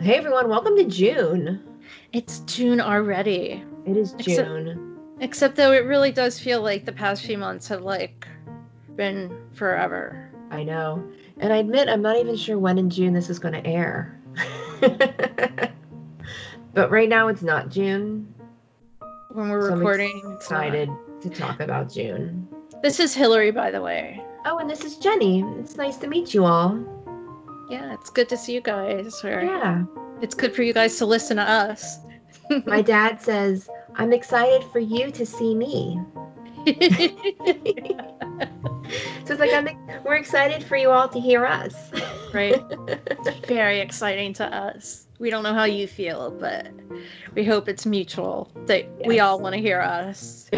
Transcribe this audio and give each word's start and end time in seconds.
Hey 0.00 0.14
everyone, 0.14 0.48
welcome 0.48 0.76
to 0.76 0.84
June. 0.84 1.60
It's 2.12 2.38
June 2.40 2.80
already. 2.80 3.64
It 3.84 3.96
is 3.96 4.12
June. 4.12 4.96
Except 5.18 5.56
though 5.56 5.72
it 5.72 5.86
really 5.86 6.12
does 6.12 6.38
feel 6.38 6.62
like 6.62 6.84
the 6.84 6.92
past 6.92 7.24
few 7.24 7.36
months 7.36 7.66
have 7.66 7.82
like 7.82 8.28
been 8.94 9.36
forever. 9.52 10.30
I 10.52 10.62
know. 10.62 11.02
And 11.38 11.52
I 11.52 11.56
admit 11.56 11.88
I'm 11.88 12.00
not 12.00 12.16
even 12.16 12.36
sure 12.36 12.60
when 12.60 12.78
in 12.78 12.88
June 12.90 13.12
this 13.12 13.28
is 13.28 13.40
going 13.40 13.54
to 13.54 13.66
air. 13.66 14.20
but 16.74 16.92
right 16.92 17.08
now 17.08 17.26
it's 17.26 17.42
not 17.42 17.68
June. 17.68 18.32
When 19.32 19.48
we're 19.48 19.62
So 19.62 19.72
I'm 19.72 19.80
recording, 19.80 20.22
it's. 20.26 20.44
Excited 20.44 20.88
to 21.22 21.28
talk 21.28 21.58
about 21.58 21.92
June. 21.92 22.46
This 22.84 23.00
is 23.00 23.14
Hillary, 23.14 23.50
by 23.50 23.72
the 23.72 23.82
way. 23.82 24.22
Oh, 24.44 24.58
and 24.58 24.70
this 24.70 24.84
is 24.84 24.96
Jenny. 24.96 25.42
It's 25.58 25.76
nice 25.76 25.96
to 25.96 26.06
meet 26.06 26.32
you 26.32 26.44
all. 26.44 26.78
Yeah, 27.68 27.92
it's 27.94 28.10
good 28.10 28.28
to 28.30 28.36
see 28.36 28.54
you 28.54 28.60
guys. 28.60 29.22
Or 29.24 29.42
Yeah. 29.42 29.84
It's 30.20 30.34
good 30.34 30.54
for 30.54 30.62
you 30.62 30.72
guys 30.72 30.96
to 30.98 31.06
listen 31.06 31.36
to 31.36 31.42
us. 31.42 31.98
My 32.66 32.82
dad 32.82 33.20
says, 33.20 33.68
I'm 33.96 34.12
excited 34.12 34.64
for 34.72 34.78
you 34.78 35.10
to 35.10 35.26
see 35.26 35.54
me. 35.54 36.00
So 39.24 39.34
it's 39.34 39.40
like 39.40 39.52
I'm 39.52 39.68
we're 40.04 40.14
excited 40.14 40.62
for 40.64 40.76
you 40.76 40.90
all 40.90 41.06
to 41.10 41.20
hear 41.20 41.44
us. 41.44 41.74
right? 42.32 42.62
It's 42.88 43.28
very 43.46 43.80
exciting 43.80 44.32
to 44.34 44.46
us. 44.46 45.06
We 45.18 45.28
don't 45.28 45.42
know 45.42 45.52
how 45.52 45.64
you 45.64 45.86
feel, 45.86 46.30
but 46.30 46.68
we 47.34 47.44
hope 47.44 47.68
it's 47.68 47.84
mutual 47.84 48.50
that 48.64 48.88
we 49.04 49.20
all 49.20 49.38
want 49.38 49.54
to 49.54 49.60
hear 49.60 49.82
us. 49.82 50.48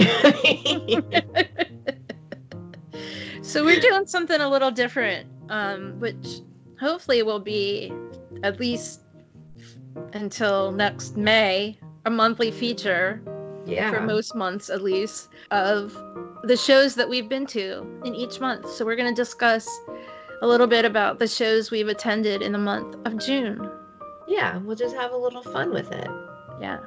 So 3.42 3.65
we're 3.65 3.80
doing 3.80 4.06
something 4.06 4.40
a 4.40 4.48
little 4.48 4.70
different, 4.70 5.27
um, 5.48 5.98
which 5.98 6.42
hopefully 6.80 7.19
it 7.19 7.27
will 7.27 7.41
be 7.41 7.93
at 8.43 8.59
least 8.59 9.02
until 10.15 10.73
next 10.73 11.16
May 11.16 11.79
a 12.07 12.10
monthly 12.10 12.51
feature 12.51 13.23
yeah. 13.66 13.91
for 13.91 14.01
most 14.01 14.35
months 14.35 14.71
at 14.71 14.82
least 14.82 15.29
of 15.51 15.93
the 16.45 16.57
shows 16.57 16.95
that 16.95 17.09
we've 17.09 17.29
been 17.29 17.46
to 17.46 17.87
in 18.04 18.15
each 18.15 18.41
month. 18.41 18.71
So 18.71 18.85
we're 18.85 18.96
going 18.96 19.15
to 19.15 19.23
discuss 19.23 19.69
a 20.43 20.46
little 20.46 20.66
bit 20.66 20.87
about 20.87 21.19
the 21.19 21.29
shows 21.29 21.71
we've 21.71 21.88
attended 21.88 22.41
in 22.41 22.52
the 22.52 22.59
month 22.59 22.97
of 23.04 23.19
June. 23.19 23.71
yeah, 24.26 24.57
we'll 24.59 24.76
just 24.76 24.97
have 24.97 25.13
a 25.13 25.16
little 25.16 25.43
fun 25.43 25.73
with 25.73 25.93
it. 25.93 26.09
Yeah. 26.60 26.79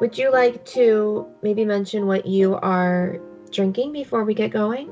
Would 0.00 0.18
you 0.18 0.30
like 0.30 0.64
to 0.66 1.26
maybe 1.42 1.64
mention 1.64 2.06
what 2.06 2.26
you 2.26 2.56
are 2.56 3.18
drinking 3.50 3.92
before 3.92 4.24
we 4.24 4.34
get 4.34 4.50
going? 4.50 4.88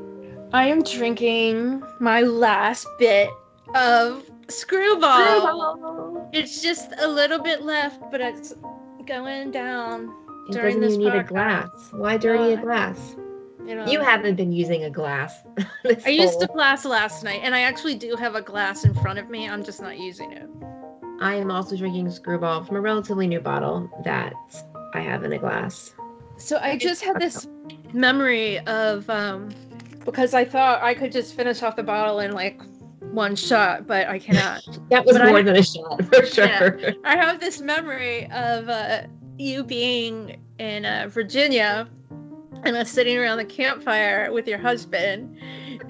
I 0.53 0.67
am 0.69 0.83
drinking 0.83 1.83
my 2.01 2.23
last 2.23 2.87
bit 2.99 3.29
of 3.75 4.28
screwball. 4.49 6.29
It's 6.33 6.63
just 6.63 6.93
a 6.99 7.09
little 7.09 7.39
bit 7.39 7.63
left, 7.63 8.01
but 8.11 8.21
it's 8.21 8.55
going 9.07 9.51
down. 9.51 10.13
It 10.49 10.53
During 10.53 10.81
doesn't 10.81 10.81
this 10.81 10.93
even 10.95 11.13
need 11.13 11.19
a 11.21 11.25
glass. 11.25 11.69
Why 11.93 12.17
dirty 12.17 12.55
a 12.55 12.59
Uh, 12.59 12.63
glass? 12.63 13.17
You, 13.67 13.75
know. 13.75 13.87
You 13.87 14.01
haven't 14.01 14.37
been 14.37 14.51
using 14.53 14.85
a 14.85 14.91
glass. 14.91 15.43
I 16.07 16.09
used 16.11 16.43
a 16.43 16.47
glass 16.47 16.85
last 16.87 17.23
night, 17.23 17.41
and 17.43 17.55
I 17.55 17.61
actually 17.61 17.97
do 17.97 18.17
have 18.17 18.35
a 18.35 18.41
glass 18.41 18.85
in 18.85 18.95
front 18.95 19.19
of 19.19 19.29
me. 19.29 19.49
I'm 19.49 19.63
just 19.63 19.83
not 19.83 19.99
using 19.99 20.33
it. 20.33 20.49
I 21.21 21.35
am 21.35 21.51
also 21.51 21.77
drinking 21.77 22.11
Screwball 22.11 22.65
from 22.65 22.77
a 22.77 22.81
relatively 22.81 23.27
new 23.27 23.41
bottle 23.41 23.91
that 24.05 24.33
I 24.95 25.01
have 25.01 25.25
in 25.25 25.33
a 25.33 25.39
glass. 25.39 25.93
So 26.39 26.59
I 26.63 26.79
just 26.79 27.03
had 27.03 27.21
this 27.21 27.47
memory 27.93 28.61
of 28.61 29.11
um, 29.11 29.51
because 30.05 30.33
I 30.33 30.45
thought 30.45 30.81
I 30.83 30.95
could 30.95 31.13
just 31.13 31.35
finish 31.35 31.63
off 31.63 31.77
the 31.77 31.83
bottle 31.83 32.21
in 32.21 32.33
like 32.33 32.61
one 33.01 33.35
shot, 33.37 33.87
but 33.87 34.07
I 34.09 34.19
cannot. 34.19 34.63
That 34.91 35.05
was 35.05 35.17
But 35.17 35.27
I- 35.27 35.31
more 35.31 35.43
than 35.43 35.57
a 35.57 35.63
shot 35.63 36.05
for 36.07 36.25
sure. 36.27 36.79
Yeah. 36.79 36.93
I 37.05 37.17
have 37.17 37.41
this 37.41 37.61
memory 37.61 38.25
of 38.33 38.69
uh, 38.69 39.03
you 39.39 39.63
being 39.65 40.41
in 40.59 40.85
uh, 40.85 41.07
Virginia 41.09 41.89
and 42.65 42.77
us 42.77 42.91
sitting 42.91 43.17
around 43.17 43.39
the 43.39 43.45
campfire 43.45 44.33
with 44.33 44.49
your 44.49 44.59
husband. 44.59 45.39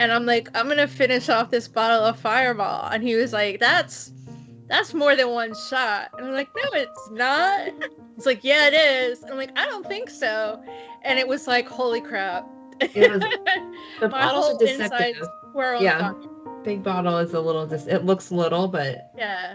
And 0.01 0.13
I'm 0.13 0.27
like, 0.27 0.49
I'm 0.57 0.69
gonna 0.69 0.87
finish 0.87 1.29
off 1.29 1.51
this 1.51 1.67
bottle 1.67 2.05
of 2.05 2.19
Fireball, 2.19 2.89
and 2.91 3.03
he 3.03 3.15
was 3.17 3.33
like, 3.33 3.59
"That's 3.59 4.13
that's 4.69 4.93
more 4.95 5.17
than 5.17 5.31
one 5.31 5.55
shot." 5.71 6.11
And 6.17 6.27
I'm 6.27 6.33
like, 6.35 6.49
"No, 6.55 6.79
it's 6.79 7.11
not." 7.11 7.69
It's 8.17 8.27
like, 8.27 8.45
"Yeah, 8.45 8.69
it 8.69 8.75
is." 8.75 9.23
And 9.23 9.33
I'm 9.33 9.39
like, 9.39 9.59
"I 9.59 9.65
don't 9.65 9.87
think 9.87 10.11
so." 10.11 10.63
And 11.03 11.19
it 11.19 11.27
was 11.27 11.47
like, 11.49 11.67
"Holy 11.69 12.01
crap!" 12.01 12.47
It 12.81 13.11
was- 13.11 13.23
The 14.01 14.09
bottles 14.09 14.55
are 14.55 14.59
deceptive. 14.65 15.27
were 15.55 15.77
Yeah. 15.81 16.13
fire. 16.13 16.15
Big 16.69 16.83
bottle 16.83 17.17
is 17.17 17.33
a 17.33 17.41
little. 17.41 17.67
Dis- 17.67 17.87
it 17.87 18.05
looks 18.05 18.31
little, 18.31 18.69
but 18.69 19.11
Yeah. 19.17 19.55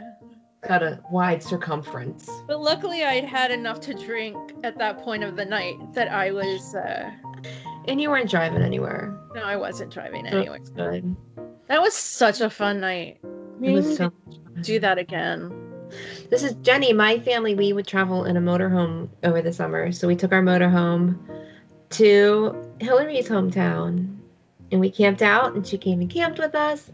got 0.68 0.82
a 0.82 1.00
wide 1.12 1.44
circumference. 1.44 2.28
But 2.48 2.60
luckily, 2.60 3.04
I'd 3.04 3.24
had 3.24 3.52
enough 3.52 3.80
to 3.82 3.94
drink 3.94 4.36
at 4.64 4.80
that 4.80 4.98
point 5.04 5.24
of 5.24 5.36
the 5.36 5.46
night 5.46 5.76
that 5.94 6.12
I 6.12 6.32
was. 6.32 6.74
Uh, 6.74 7.12
And 7.88 8.02
you 8.02 8.10
weren't 8.10 8.32
driving 8.32 8.64
anywhere. 8.64 9.16
no, 9.36 9.44
I 9.44 9.58
wasn't 9.58 9.92
driving 9.94 10.26
anyway. 10.26 10.58
good. 10.76 11.16
That 11.68 11.82
was 11.84 11.94
such 11.94 12.42
a 12.42 12.50
fun 12.50 12.80
night. 12.80 13.20
Maybe 13.60 13.84
so. 13.84 14.12
do 14.62 14.80
that 14.80 14.98
again. 14.98 15.54
This 16.32 16.42
is 16.42 16.54
Jenny. 16.64 16.94
My 16.94 17.20
family, 17.20 17.54
we 17.54 17.74
would 17.74 17.86
travel 17.86 18.26
in 18.26 18.38
a 18.38 18.42
motorhome 18.42 19.08
over 19.24 19.40
the 19.44 19.54
summer. 19.54 19.92
So 19.92 20.08
we 20.08 20.16
took 20.16 20.32
our 20.32 20.42
motorhome 20.42 21.20
to 21.92 22.56
Hillary's 22.80 23.30
hometown 23.30 24.18
and 24.72 24.82
we 24.82 24.90
camped 24.90 25.22
out 25.22 25.54
and 25.54 25.68
she 25.68 25.78
came 25.78 26.02
and 26.02 26.10
camped 26.10 26.40
with 26.40 26.56
us 26.56 26.92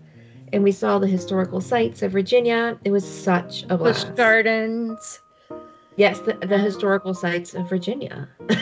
and 0.53 0.63
we 0.63 0.71
saw 0.71 0.99
the 0.99 1.07
historical 1.07 1.61
sites 1.61 2.01
of 2.01 2.11
Virginia. 2.11 2.77
It 2.83 2.91
was 2.91 3.05
such 3.05 3.63
a 3.69 3.77
blast. 3.77 4.15
Gardens. 4.15 5.21
Yes, 5.95 6.19
the, 6.21 6.33
the 6.33 6.57
historical 6.57 7.13
sites 7.13 7.53
of 7.53 7.67
Virginia. 7.69 8.29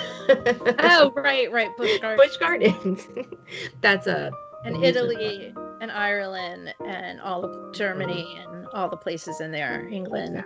Oh, 0.80 1.14
right, 1.16 1.50
right. 1.54 1.70
Busch 1.78 2.00
Gardens. 2.00 2.28
Busch 2.28 2.38
Gardens. 2.38 3.08
That's 3.82 4.08
a 4.08 4.30
and 4.66 4.84
Italy 4.84 5.54
and 5.80 5.90
Ireland 5.90 6.74
and 6.86 7.22
all 7.22 7.46
of 7.46 7.74
Germany 7.74 8.38
and 8.46 8.68
all 8.74 8.90
the 8.90 8.98
places 8.98 9.40
in 9.40 9.52
there. 9.52 9.88
England. 9.88 10.44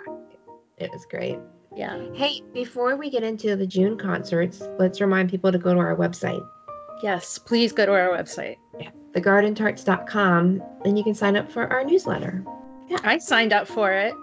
It 0.78 0.92
was 0.92 1.06
great. 1.10 1.40
Yeah. 1.76 2.00
Hey, 2.14 2.42
before 2.54 2.96
we 2.96 3.10
get 3.10 3.24
into 3.24 3.56
the 3.56 3.66
June 3.66 3.98
concerts, 3.98 4.62
let's 4.78 5.02
remind 5.02 5.32
people 5.32 5.52
to 5.52 5.58
go 5.58 5.74
to 5.74 5.80
our 5.80 5.96
website. 5.96 6.46
Yes. 7.02 7.40
Please 7.40 7.72
go 7.72 7.86
to 7.86 7.94
our 7.94 8.10
website. 8.10 8.58
thegardentarts.com 9.14 10.62
and 10.86 10.98
you 10.98 11.04
can 11.04 11.14
sign 11.14 11.36
up 11.36 11.52
for 11.52 11.72
our 11.72 11.84
newsletter. 11.84 12.44
Yeah. 12.88 13.00
I 13.04 13.18
signed 13.18 13.54
up 13.54 13.68
for 13.68 13.92
it. 13.92 14.14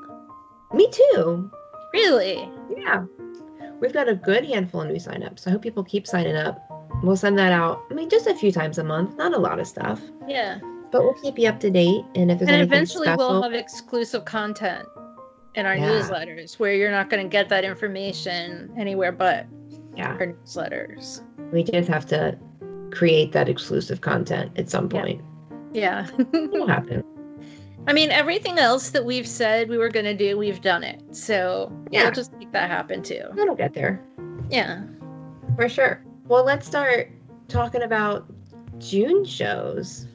Me 0.72 0.90
too. 0.90 1.50
Really? 1.92 2.48
Yeah. 2.76 3.04
We've 3.80 3.92
got 3.92 4.08
a 4.08 4.14
good 4.14 4.44
handful 4.44 4.82
of 4.82 4.88
new 4.88 4.96
signups. 4.96 5.40
So, 5.40 5.50
I 5.50 5.52
hope 5.52 5.62
people 5.62 5.84
keep 5.84 6.06
signing 6.06 6.36
up. 6.36 6.64
We'll 7.02 7.16
send 7.16 7.38
that 7.38 7.52
out, 7.52 7.80
I 7.90 7.94
mean, 7.94 8.10
just 8.10 8.26
a 8.26 8.34
few 8.34 8.50
times 8.50 8.78
a 8.78 8.84
month, 8.84 9.16
not 9.16 9.32
a 9.32 9.38
lot 9.38 9.60
of 9.60 9.68
stuff, 9.68 10.00
Yeah. 10.26 10.58
but 10.90 11.04
we'll 11.04 11.14
keep 11.14 11.38
you 11.38 11.48
up 11.48 11.60
to 11.60 11.70
date. 11.70 12.04
And 12.16 12.30
if 12.30 12.40
there's 12.40 12.50
and 12.50 12.60
eventually 12.60 13.06
special, 13.06 13.28
we'll 13.30 13.42
have 13.42 13.52
exclusive 13.54 14.24
content 14.24 14.86
in 15.54 15.64
our 15.64 15.76
Yeah. 15.76 15.90
newsletters 15.90 16.58
where 16.58 16.74
you're 16.74 16.90
not 16.90 17.08
going 17.08 17.22
to 17.22 17.28
get 17.28 17.48
that 17.50 17.64
information 17.64 18.72
anywhere 18.76 19.12
but 19.12 19.46
yeah, 19.96 20.10
our 20.14 20.26
newsletters. 20.26 21.22
we 21.52 21.62
just 21.62 21.88
have 21.88 22.04
to 22.06 22.36
create 22.90 23.32
that 23.32 23.48
exclusive 23.48 24.00
content 24.00 24.50
at 24.56 24.70
some 24.70 24.88
Yeah. 24.92 25.00
point. 25.02 25.20
Yeah. 25.72 26.06
It'll 26.34 26.66
happen. 26.66 27.04
I 27.86 27.92
mean, 27.92 28.10
everything 28.10 28.58
else 28.58 28.90
that 28.90 29.04
we've 29.04 29.26
said 29.26 29.68
we 29.68 29.78
were 29.78 29.88
going 29.88 30.04
to 30.04 30.14
do, 30.14 30.36
we've 30.36 30.60
done 30.60 30.82
it. 30.84 31.00
So 31.14 31.72
Yeah. 31.90 32.04
we'll 32.04 32.12
just 32.12 32.32
make 32.34 32.52
that 32.52 32.70
happen 32.70 33.02
too. 33.02 33.22
It'll 33.38 33.54
get 33.54 33.72
there 33.74 34.00
Yeah. 34.50 34.82
for 35.56 35.68
sure. 35.68 36.02
Well, 36.26 36.44
let's 36.44 36.66
start 36.66 37.10
talking 37.48 37.82
about 37.82 38.26
June 38.78 39.24
shows. 39.24 40.06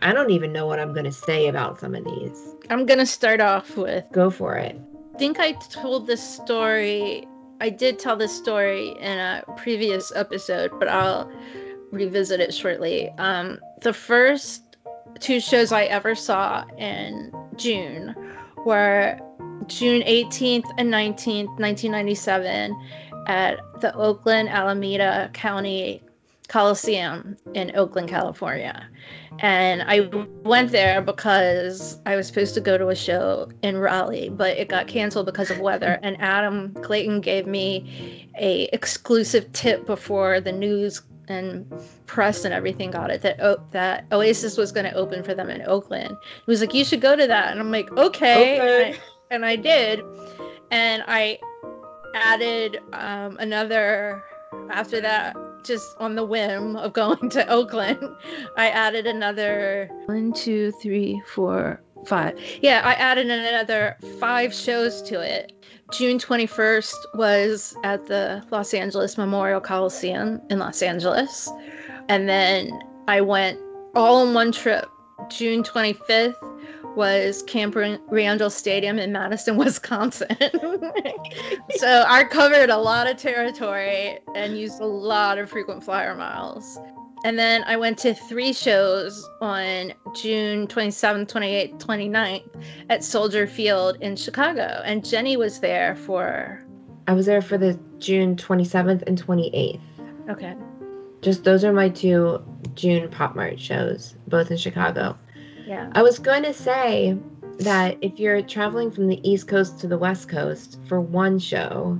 I 0.00 0.12
don't 0.12 0.30
even 0.30 0.52
know 0.52 0.66
what 0.66 0.78
I'm 0.80 0.92
going 0.92 1.04
to 1.04 1.12
say 1.12 1.46
about 1.48 1.78
some 1.80 1.94
of 1.94 2.04
these. 2.04 2.54
I'm 2.70 2.84
going 2.86 2.98
to 2.98 3.06
start 3.06 3.40
off 3.40 3.76
with 3.76 4.04
Go 4.12 4.28
for 4.30 4.56
it. 4.56 4.76
I 5.14 5.18
think 5.18 5.38
I 5.40 5.52
told 5.52 6.06
this 6.06 6.22
story. 6.22 7.26
I 7.60 7.70
did 7.70 7.98
tell 7.98 8.16
this 8.16 8.36
story 8.36 8.88
in 9.00 9.16
a 9.18 9.42
previous 9.56 10.12
episode, 10.14 10.72
but 10.78 10.88
I'll 10.88 11.30
revisit 11.92 12.40
it 12.40 12.52
shortly. 12.54 13.10
Um, 13.18 13.58
the 13.82 13.92
first 13.92 14.76
two 15.18 15.40
shows 15.40 15.72
I 15.72 15.84
ever 15.84 16.14
saw 16.14 16.64
in 16.76 17.32
June 17.56 18.14
were 18.64 19.18
June 19.66 20.02
18th 20.02 20.68
and 20.78 20.92
19th, 20.92 21.58
1997, 21.58 22.76
at 23.26 23.58
the 23.80 23.94
Oakland 23.96 24.48
Alameda 24.48 25.30
County 25.32 26.02
Coliseum 26.48 27.36
in 27.54 27.76
Oakland, 27.76 28.08
California. 28.08 28.88
And 29.40 29.82
I 29.82 30.08
went 30.44 30.70
there 30.70 31.02
because 31.02 31.98
I 32.06 32.14
was 32.16 32.28
supposed 32.28 32.54
to 32.54 32.60
go 32.60 32.78
to 32.78 32.88
a 32.88 32.94
show 32.94 33.50
in 33.62 33.76
Raleigh, 33.76 34.28
but 34.28 34.56
it 34.56 34.68
got 34.68 34.86
canceled 34.86 35.26
because 35.26 35.50
of 35.50 35.58
weather. 35.58 35.98
And 36.02 36.16
Adam 36.20 36.72
Clayton 36.82 37.20
gave 37.20 37.46
me 37.46 38.30
a 38.38 38.64
exclusive 38.72 39.52
tip 39.52 39.86
before 39.86 40.40
the 40.40 40.52
news 40.52 41.02
and 41.28 41.66
press 42.06 42.44
and 42.44 42.54
everything 42.54 42.90
got 42.90 43.10
it 43.10 43.22
that 43.22 43.40
o- 43.40 43.62
that 43.72 44.04
Oasis 44.12 44.56
was 44.56 44.72
going 44.72 44.86
to 44.86 44.94
open 44.94 45.22
for 45.22 45.34
them 45.34 45.50
in 45.50 45.62
Oakland. 45.62 46.16
He 46.44 46.50
was 46.50 46.60
like, 46.60 46.74
"You 46.74 46.84
should 46.84 47.00
go 47.00 47.16
to 47.16 47.26
that," 47.26 47.50
and 47.50 47.60
I'm 47.60 47.70
like, 47.70 47.90
"Okay," 47.96 48.54
Okay. 48.60 48.84
And, 48.88 48.94
I, 48.94 49.34
and 49.34 49.44
I 49.46 49.56
did. 49.56 50.02
and 50.70 51.02
I 51.06 51.38
added 52.14 52.78
um, 52.92 53.36
another 53.38 54.22
after 54.70 55.00
that 55.00 55.36
just 55.64 55.96
on 55.98 56.14
the 56.14 56.24
whim 56.24 56.76
of 56.76 56.92
going 57.02 57.28
to 57.30 57.46
Oakland, 57.48 57.98
I 58.56 58.68
added 58.70 59.06
another 59.06 59.90
one, 60.06 60.32
two, 60.32 60.70
three, 60.82 61.20
four, 61.26 61.82
five. 62.06 62.38
Yeah, 62.62 62.82
I 62.84 62.94
added 62.94 63.30
another 63.30 63.96
five 64.18 64.54
shows 64.54 65.02
to 65.02 65.20
it. 65.20 65.52
June 65.92 66.18
21st 66.18 66.94
was 67.14 67.76
at 67.84 68.06
the 68.06 68.44
Los 68.50 68.74
Angeles 68.74 69.16
Memorial 69.16 69.60
Coliseum 69.60 70.40
in 70.50 70.58
Los 70.58 70.82
Angeles. 70.82 71.50
And 72.08 72.28
then 72.28 72.78
I 73.08 73.20
went 73.20 73.60
all 73.94 74.26
in 74.26 74.34
one 74.34 74.52
trip. 74.52 74.86
June 75.30 75.62
25th 75.62 76.34
was 76.96 77.42
Camp 77.42 77.76
Randall 77.76 78.50
Stadium 78.50 78.98
in 78.98 79.12
Madison, 79.12 79.56
Wisconsin. 79.58 80.28
so 81.76 82.04
I 82.08 82.24
covered 82.30 82.70
a 82.70 82.78
lot 82.78 83.08
of 83.08 83.16
territory 83.16 84.18
and 84.34 84.58
used 84.58 84.80
a 84.80 84.86
lot 84.86 85.38
of 85.38 85.50
frequent 85.50 85.84
flyer 85.84 86.14
miles. 86.16 86.78
And 87.26 87.36
then 87.36 87.64
I 87.64 87.76
went 87.76 87.98
to 87.98 88.14
three 88.14 88.52
shows 88.52 89.28
on 89.40 89.92
June 90.14 90.68
27th, 90.68 91.26
28th, 91.26 91.76
29th 91.80 92.64
at 92.88 93.02
Soldier 93.02 93.48
Field 93.48 93.96
in 94.00 94.14
Chicago. 94.14 94.80
And 94.84 95.04
Jenny 95.04 95.36
was 95.36 95.58
there 95.58 95.96
for. 95.96 96.64
I 97.08 97.14
was 97.14 97.26
there 97.26 97.42
for 97.42 97.58
the 97.58 97.76
June 97.98 98.36
27th 98.36 99.02
and 99.08 99.20
28th. 99.20 99.80
Okay. 100.30 100.54
Just 101.20 101.42
those 101.42 101.64
are 101.64 101.72
my 101.72 101.88
two 101.88 102.40
June 102.76 103.10
Pop 103.10 103.34
Mart 103.34 103.58
shows, 103.58 104.14
both 104.28 104.52
in 104.52 104.56
Chicago. 104.56 105.18
Yeah. 105.66 105.90
I 105.96 106.02
was 106.02 106.20
going 106.20 106.44
to 106.44 106.54
say 106.54 107.18
that 107.58 107.98
if 108.02 108.20
you're 108.20 108.40
traveling 108.40 108.92
from 108.92 109.08
the 109.08 109.28
East 109.28 109.48
Coast 109.48 109.80
to 109.80 109.88
the 109.88 109.98
West 109.98 110.28
Coast 110.28 110.78
for 110.86 111.00
one 111.00 111.40
show, 111.40 111.98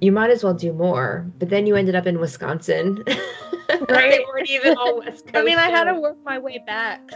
you 0.00 0.12
might 0.12 0.30
as 0.30 0.44
well 0.44 0.54
do 0.54 0.72
more. 0.72 1.30
But 1.38 1.50
then 1.50 1.66
you 1.66 1.76
ended 1.76 1.94
up 1.94 2.06
in 2.06 2.20
Wisconsin. 2.20 3.02
Right. 3.88 4.10
they 4.10 4.24
weren't 4.32 4.48
even 4.48 4.76
all 4.78 5.00
West 5.00 5.24
Coast. 5.24 5.36
I 5.36 5.42
mean, 5.42 5.58
I 5.58 5.68
had 5.68 5.84
to 5.84 6.00
work 6.00 6.16
my 6.24 6.38
way 6.38 6.62
back 6.64 7.10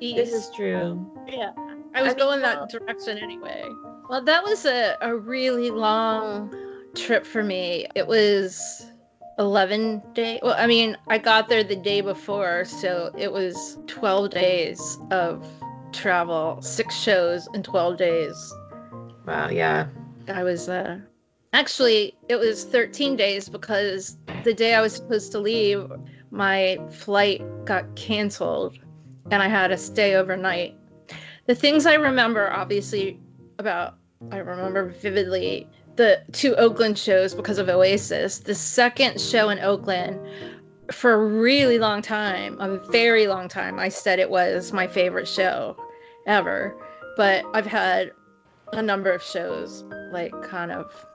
east. 0.00 0.16
This 0.16 0.32
is 0.32 0.50
true. 0.54 1.10
Yeah. 1.26 1.50
I 1.94 2.02
was 2.02 2.12
I 2.12 2.16
going 2.16 2.40
that 2.42 2.68
direction 2.68 3.18
anyway. 3.18 3.64
Well, 4.08 4.22
that 4.22 4.44
was 4.44 4.64
a, 4.66 4.96
a 5.00 5.16
really 5.16 5.70
long 5.70 6.54
trip 6.94 7.24
for 7.24 7.42
me. 7.42 7.86
It 7.94 8.06
was 8.06 8.92
11 9.38 10.02
days. 10.12 10.40
Well, 10.42 10.54
I 10.58 10.66
mean, 10.66 10.96
I 11.08 11.18
got 11.18 11.48
there 11.48 11.64
the 11.64 11.76
day 11.76 12.00
before, 12.00 12.64
so 12.64 13.10
it 13.16 13.32
was 13.32 13.78
12 13.86 14.30
days 14.30 14.98
of 15.10 15.46
travel, 15.92 16.60
six 16.60 16.94
shows 16.94 17.48
in 17.54 17.62
12 17.62 17.96
days. 17.96 18.54
Wow, 19.26 19.48
yeah. 19.48 19.86
I 20.28 20.42
was 20.42 20.68
uh 20.68 20.98
actually 21.54 22.16
it 22.28 22.36
was 22.36 22.64
13 22.64 23.16
days 23.16 23.48
because 23.48 24.18
the 24.42 24.52
day 24.52 24.74
I 24.74 24.80
was 24.80 24.96
supposed 24.96 25.30
to 25.32 25.38
leave, 25.38 25.90
my 26.30 26.78
flight 26.90 27.42
got 27.64 27.94
canceled 27.94 28.78
and 29.30 29.42
I 29.42 29.48
had 29.48 29.68
to 29.68 29.78
stay 29.78 30.16
overnight. 30.16 30.76
The 31.46 31.54
things 31.54 31.86
I 31.86 31.94
remember 31.94 32.52
obviously 32.52 33.20
about 33.58 33.94
I 34.32 34.38
remember 34.38 34.90
vividly 34.90 35.68
the 35.96 36.22
two 36.32 36.56
Oakland 36.56 36.98
shows 36.98 37.34
because 37.34 37.58
of 37.58 37.68
Oasis. 37.68 38.40
The 38.40 38.54
second 38.54 39.20
show 39.20 39.48
in 39.50 39.60
Oakland, 39.60 40.18
for 40.90 41.12
a 41.12 41.24
really 41.24 41.78
long 41.78 42.02
time, 42.02 42.60
a 42.60 42.78
very 42.90 43.28
long 43.28 43.48
time, 43.48 43.78
I 43.78 43.90
said 43.90 44.18
it 44.18 44.28
was 44.28 44.72
my 44.72 44.88
favorite 44.88 45.28
show 45.28 45.76
ever. 46.26 46.74
But 47.16 47.44
I've 47.54 47.66
had 47.66 48.10
a 48.72 48.82
number 48.82 49.12
of 49.12 49.22
shows 49.22 49.84
like 50.10 50.32
kind 50.42 50.72
of 50.72 51.06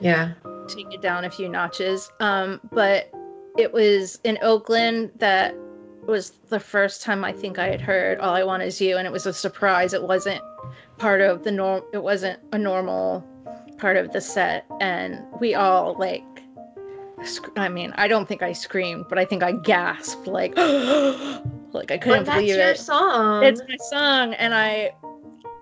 yeah 0.00 0.32
take 0.70 0.92
it 0.92 1.00
down 1.02 1.24
a 1.24 1.30
few 1.30 1.48
notches. 1.48 2.10
Um, 2.20 2.60
but 2.72 3.10
it 3.58 3.72
was 3.72 4.18
in 4.24 4.38
Oakland 4.42 5.10
that 5.16 5.54
was 6.06 6.30
the 6.48 6.60
first 6.60 7.02
time 7.02 7.24
I 7.24 7.32
think 7.32 7.58
I 7.58 7.68
had 7.68 7.80
heard 7.80 8.18
"All 8.18 8.34
I 8.34 8.42
Want 8.42 8.62
Is 8.62 8.80
You," 8.80 8.96
and 8.96 9.06
it 9.06 9.12
was 9.12 9.26
a 9.26 9.32
surprise. 9.32 9.92
It 9.92 10.02
wasn't 10.02 10.42
part 10.98 11.20
of 11.20 11.44
the 11.44 11.50
norm. 11.50 11.82
It 11.92 12.02
wasn't 12.02 12.40
a 12.52 12.58
normal 12.58 13.26
part 13.78 13.96
of 13.96 14.12
the 14.12 14.20
set 14.20 14.66
and 14.82 15.18
we 15.40 15.54
all 15.54 15.96
like 15.98 16.22
sc- 17.24 17.48
I 17.56 17.70
mean, 17.70 17.92
I 17.96 18.08
don't 18.08 18.28
think 18.28 18.42
I 18.42 18.52
screamed, 18.52 19.06
but 19.08 19.18
I 19.18 19.24
think 19.24 19.42
I 19.42 19.52
gasped 19.52 20.26
like 20.26 20.54
like 21.72 21.90
I 21.90 21.96
couldn't 21.98 22.26
but 22.26 22.34
believe 22.34 22.56
it. 22.56 22.78
song. 22.78 23.42
It's 23.42 23.62
my 23.66 23.76
song 23.90 24.34
and 24.34 24.54
I 24.54 24.92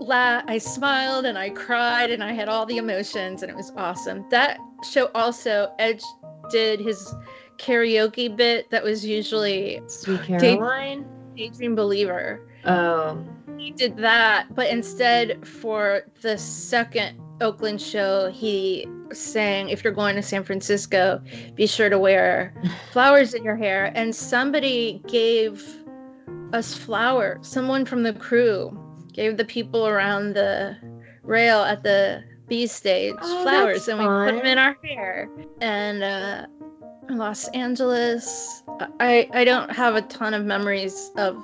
la 0.01 0.43
I 0.47 0.59
smiled 0.59 1.25
and 1.25 1.39
I 1.39 1.51
cried 1.51 2.11
and 2.11 2.23
I 2.23 2.33
had 2.33 2.49
all 2.49 2.67
the 2.67 2.77
emotions 2.77 3.43
and 3.43 3.51
it 3.51 3.57
was 3.57 3.73
awesome. 3.77 4.25
That 4.31 4.59
show 4.89 5.11
also 5.15 5.73
Edge 5.79 6.03
did 6.51 6.81
his 6.81 7.15
karaoke 7.59 8.35
bit 8.35 8.71
that 8.71 8.83
was 8.83 9.05
usually 9.05 9.83
Sweet 9.87 10.23
Caroline, 10.25 11.03
Day- 11.35 11.49
Daydream 11.49 11.75
Believer. 11.75 12.41
Oh. 12.65 13.25
He 13.57 13.73
did 13.73 13.97
that, 13.97 14.55
but 14.55 14.69
instead 14.69 15.47
for 15.47 16.03
the 16.23 16.39
second 16.39 17.21
Oakland 17.41 17.81
show, 17.81 18.31
he 18.31 18.87
sang, 19.13 19.69
If 19.69 19.83
you're 19.83 19.93
going 19.93 20.15
to 20.17 20.23
San 20.23 20.45
Francisco, 20.45 21.21
be 21.55 21.67
sure 21.67 21.89
to 21.89 21.99
wear 21.99 22.55
flowers 22.93 23.35
in 23.35 23.43
your 23.43 23.57
hair. 23.57 23.93
And 23.95 24.15
somebody 24.15 25.03
gave 25.09 25.65
us 26.53 26.73
flowers. 26.73 27.47
Someone 27.47 27.85
from 27.85 28.05
the 28.05 28.13
crew 28.13 28.88
gave 29.19 29.37
the 29.37 29.45
people 29.45 29.89
around 29.89 30.35
the 30.35 30.77
rail 31.25 31.59
at 31.65 31.83
the 31.83 32.23
B 32.47 32.69
stage 32.69 33.17
oh, 33.21 33.43
flowers, 33.43 33.89
and 33.89 33.99
we 33.99 34.05
put 34.05 34.37
them 34.37 34.47
in 34.47 34.59
our 34.59 34.77
hair. 34.85 35.29
And 35.61 36.05
uh, 36.05 36.47
Los 37.11 37.49
Angeles, 37.49 38.63
I, 39.01 39.29
I 39.35 39.43
don't 39.43 39.71
have 39.73 39.97
a 39.97 40.03
ton 40.03 40.35
of 40.35 40.45
memories 40.45 41.11
of. 41.17 41.37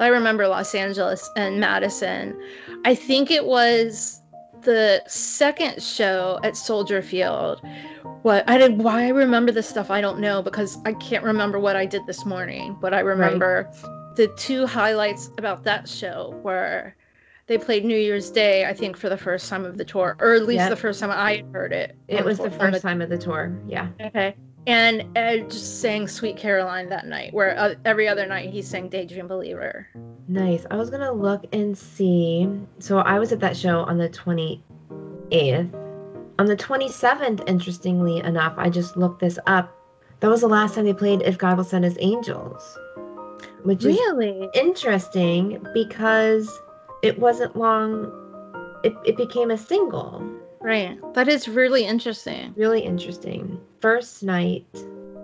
I 0.00 0.08
remember 0.08 0.48
Los 0.48 0.74
Angeles 0.74 1.28
and 1.36 1.60
Madison. 1.60 2.36
I 2.84 2.96
think 2.96 3.30
it 3.30 3.46
was 3.46 4.20
the 4.62 5.02
second 5.06 5.80
show 5.80 6.40
at 6.42 6.56
Soldier 6.56 7.00
Field, 7.00 7.60
what 8.22 8.48
I 8.48 8.58
did, 8.58 8.78
why 8.78 9.04
I 9.04 9.08
remember 9.08 9.52
this 9.52 9.68
stuff, 9.68 9.90
I 9.90 10.00
don't 10.00 10.18
know 10.18 10.42
because 10.42 10.78
I 10.84 10.92
can't 10.94 11.24
remember 11.24 11.58
what 11.60 11.76
I 11.76 11.86
did 11.86 12.06
this 12.06 12.24
morning, 12.24 12.76
but 12.80 12.92
I 12.92 13.00
remember 13.00 13.68
right. 13.72 13.97
The 14.18 14.26
two 14.36 14.66
highlights 14.66 15.30
about 15.38 15.62
that 15.62 15.88
show 15.88 16.38
were 16.42 16.92
they 17.46 17.56
played 17.56 17.84
New 17.84 17.96
Year's 17.96 18.30
Day, 18.30 18.66
I 18.66 18.74
think, 18.74 18.96
for 18.96 19.08
the 19.08 19.16
first 19.16 19.48
time 19.48 19.64
of 19.64 19.78
the 19.78 19.84
tour, 19.84 20.16
or 20.18 20.34
at 20.34 20.42
least 20.42 20.58
yep. 20.58 20.70
the 20.70 20.76
first 20.76 20.98
time 20.98 21.10
I 21.12 21.44
heard 21.52 21.72
it. 21.72 21.96
It 22.08 22.24
was 22.24 22.38
the 22.38 22.50
first 22.50 22.82
time 22.82 23.00
of 23.00 23.10
the 23.10 23.16
tour, 23.16 23.56
yeah. 23.68 23.88
Okay. 24.00 24.34
And 24.66 25.06
Ed 25.16 25.50
just 25.50 25.80
sang 25.80 26.08
Sweet 26.08 26.36
Caroline 26.36 26.88
that 26.88 27.06
night, 27.06 27.32
where 27.32 27.56
uh, 27.56 27.76
every 27.84 28.08
other 28.08 28.26
night 28.26 28.50
he 28.50 28.60
sang 28.60 28.88
Daydream 28.88 29.28
Believer. 29.28 29.86
Nice. 30.26 30.66
I 30.68 30.76
was 30.76 30.90
gonna 30.90 31.12
look 31.12 31.46
and 31.52 31.78
see. 31.78 32.50
So 32.80 32.98
I 32.98 33.20
was 33.20 33.32
at 33.32 33.38
that 33.38 33.56
show 33.56 33.82
on 33.82 33.98
the 33.98 34.08
28th. 34.10 35.72
On 36.40 36.46
the 36.46 36.56
27th, 36.56 37.48
interestingly 37.48 38.18
enough, 38.18 38.54
I 38.58 38.68
just 38.68 38.96
looked 38.96 39.20
this 39.20 39.38
up. 39.46 39.72
That 40.20 40.28
was 40.28 40.40
the 40.40 40.48
last 40.48 40.74
time 40.74 40.84
they 40.84 40.92
played 40.92 41.22
If 41.22 41.38
God 41.38 41.56
Will 41.56 41.64
Send 41.64 41.84
His 41.84 41.96
Angels. 42.00 42.78
Which 43.64 43.84
really? 43.84 44.30
is 44.30 44.50
interesting 44.54 45.64
because 45.74 46.60
it 47.02 47.18
wasn't 47.18 47.56
long 47.56 48.12
it, 48.84 48.94
it 49.04 49.16
became 49.16 49.50
a 49.50 49.58
single. 49.58 50.24
Right. 50.60 50.98
That 51.14 51.28
is 51.28 51.48
really 51.48 51.84
interesting. 51.84 52.54
Really 52.56 52.80
interesting. 52.80 53.60
First 53.80 54.22
night 54.22 54.66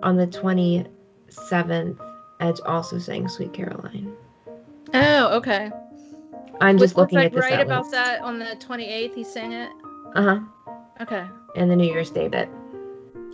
on 0.03 0.17
the 0.17 0.27
27th, 0.27 1.97
Edge 2.39 2.59
also 2.65 2.99
sang 2.99 3.27
Sweet 3.27 3.53
Caroline. 3.53 4.13
Oh, 4.93 5.37
okay. 5.37 5.71
I'm 6.61 6.77
just 6.77 6.95
looking 6.95 7.17
at 7.17 7.33
this. 7.33 7.41
Right 7.41 7.59
about 7.59 7.91
that 7.91 8.21
on 8.21 8.39
the 8.39 8.57
28th, 8.59 9.15
he 9.15 9.23
sang 9.23 9.51
it. 9.51 9.69
Uh 10.15 10.23
huh. 10.23 10.39
Okay. 11.01 11.25
And 11.55 11.69
the 11.69 11.75
New 11.75 11.87
Year's 11.87 12.11
Day 12.11 12.27
bit. 12.27 12.49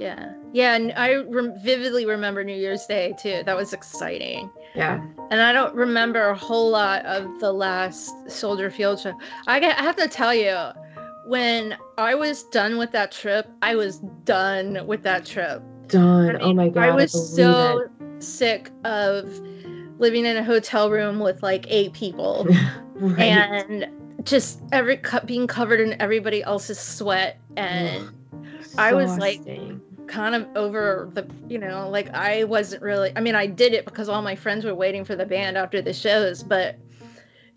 Yeah, 0.01 0.34
yeah, 0.51 0.74
and 0.74 0.91
I 0.93 1.12
re- 1.13 1.53
vividly 1.62 2.08
remember 2.08 2.43
New 2.43 2.55
Year's 2.55 2.88
Day 2.88 3.13
too. 3.20 3.43
That 3.46 3.55
was 3.55 3.72
exciting. 3.72 4.50
Yeah. 4.74 5.00
And 5.29 5.43
I 5.43 5.53
don't 5.53 5.75
remember 5.75 6.29
a 6.29 6.36
whole 6.36 6.72
lot 6.72 7.05
of 7.05 7.39
the 7.39 7.51
last 7.51 8.12
Soldier 8.27 8.72
Field 8.72 9.00
show. 9.00 9.13
I, 9.46 9.60
I 9.60 9.84
have 9.84 9.96
to 9.98 10.08
tell 10.08 10.34
you, 10.34 10.58
when 11.27 11.77
I 12.00 12.15
was 12.15 12.41
done 12.46 12.79
with 12.79 12.91
that 12.93 13.12
trip, 13.12 13.48
I 13.62 13.75
was 13.75 14.00
done 14.25 14.88
with 14.88 15.03
that 15.03 15.24
trip. 15.24 15.62
Done. 15.88 16.29
I 16.29 16.39
mean, 16.39 16.41
oh 16.41 16.53
my 16.53 16.70
god. 16.70 16.84
I 16.84 16.96
was 16.96 17.13
I 17.13 17.36
so 17.36 17.79
it. 17.81 18.24
sick 18.24 18.72
of 18.84 19.39
living 20.00 20.25
in 20.25 20.36
a 20.36 20.43
hotel 20.43 20.89
room 20.89 21.20
with 21.20 21.43
like 21.43 21.67
eight 21.70 21.93
people 21.93 22.48
right. 22.96 23.20
and 23.20 23.86
just 24.25 24.63
every 24.72 24.98
cup 24.98 25.27
being 25.27 25.46
covered 25.46 25.79
in 25.79 26.01
everybody 26.01 26.41
else's 26.41 26.79
sweat 26.79 27.39
and 27.55 28.10
I 28.77 28.93
was 28.93 29.17
like 29.17 29.41
kind 30.12 30.36
of 30.36 30.46
over 30.56 31.10
the 31.13 31.25
you 31.48 31.58
know 31.58 31.89
like 31.89 32.10
I 32.13 32.44
wasn't 32.44 32.84
really 32.84 33.12
I 33.15 33.22
mean 33.22 33.34
I 33.34 33.48
did 33.48 33.74
it 33.74 33.86
because 33.86 34.10
all 34.10 34.22
my 34.22 34.36
friends 34.36 34.65
were 34.65 34.75
waiting 34.75 35.06
for 35.06 35.15
the 35.15 35.25
band 35.25 35.58
after 35.58 35.82
the 35.82 35.94
shows 35.94 36.44
but 36.44 36.77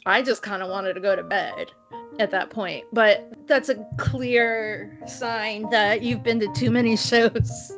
I 0.06 0.22
just 0.22 0.42
kind 0.42 0.62
of 0.62 0.70
wanted 0.70 0.94
to 0.94 1.00
go 1.00 1.16
to 1.16 1.22
bed 1.22 1.70
at 2.18 2.30
that 2.30 2.50
point, 2.50 2.84
but 2.92 3.32
that's 3.46 3.68
a 3.70 3.86
clear 3.96 4.96
sign 5.06 5.68
that 5.70 6.02
you've 6.02 6.22
been 6.22 6.38
to 6.40 6.52
too 6.54 6.70
many 6.70 6.96
shows 7.10 7.72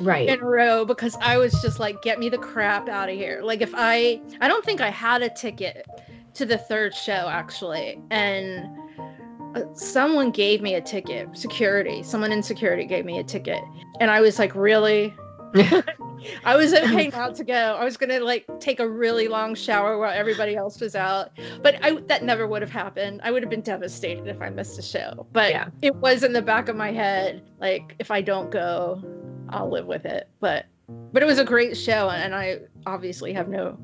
Right. 0.00 0.28
in 0.28 0.40
a 0.40 0.44
row 0.44 0.84
because 0.84 1.16
I 1.20 1.36
was 1.36 1.52
just 1.60 1.78
like, 1.78 2.00
get 2.02 2.18
me 2.18 2.28
the 2.28 2.38
crap 2.38 2.88
out 2.88 3.08
of 3.08 3.14
here. 3.14 3.40
Like, 3.42 3.60
if 3.60 3.72
I, 3.76 4.20
I 4.40 4.48
don't 4.48 4.64
think 4.64 4.80
I 4.80 4.90
had 4.90 5.22
a 5.22 5.28
ticket 5.28 5.86
to 6.34 6.46
the 6.46 6.56
third 6.56 6.94
show 6.94 7.28
actually. 7.28 8.00
And 8.10 8.66
Uh, 9.54 9.62
someone 9.74 10.30
gave 10.30 10.62
me 10.62 10.74
a 10.74 10.80
ticket, 10.80 11.36
security, 11.36 12.02
someone 12.02 12.32
in 12.32 12.42
security 12.42 12.84
gave 12.84 13.04
me 13.04 13.18
a 13.18 13.24
ticket. 13.24 13.62
And 14.00 14.10
I 14.10 14.20
was 14.20 14.38
like, 14.38 14.54
really? 14.54 15.14
I 16.44 16.56
was 16.56 16.72
okay 16.72 17.08
not 17.08 17.34
to 17.36 17.44
go. 17.44 17.76
I 17.78 17.84
was 17.84 17.96
gonna 17.96 18.20
like 18.20 18.46
take 18.60 18.80
a 18.80 18.88
really 18.88 19.28
long 19.28 19.54
shower 19.54 19.98
while 19.98 20.12
everybody 20.12 20.56
else 20.56 20.80
was 20.80 20.94
out, 20.94 21.30
but 21.62 21.76
I 21.84 22.00
that 22.06 22.24
never 22.24 22.46
would 22.46 22.62
have 22.62 22.70
happened. 22.70 23.20
I 23.24 23.30
would 23.30 23.42
have 23.42 23.50
been 23.50 23.60
devastated 23.60 24.26
if 24.28 24.40
I 24.40 24.48
missed 24.48 24.78
a 24.78 24.82
show. 24.82 25.26
But 25.32 25.50
Yeah. 25.50 25.68
it 25.82 25.94
was 25.96 26.22
in 26.22 26.32
the 26.32 26.42
back 26.42 26.68
of 26.68 26.76
my 26.76 26.92
head, 26.92 27.42
like 27.60 27.96
if 27.98 28.10
I 28.10 28.20
don't 28.20 28.50
go, 28.50 29.02
I'll 29.48 29.70
live 29.70 29.86
with 29.86 30.06
it. 30.06 30.28
But 30.40 30.66
but 31.12 31.22
it 31.22 31.26
was 31.26 31.38
a 31.38 31.44
great 31.44 31.76
show, 31.76 32.10
and 32.10 32.34
I 32.34 32.60
obviously 32.86 33.32
have 33.32 33.48
no 33.48 33.76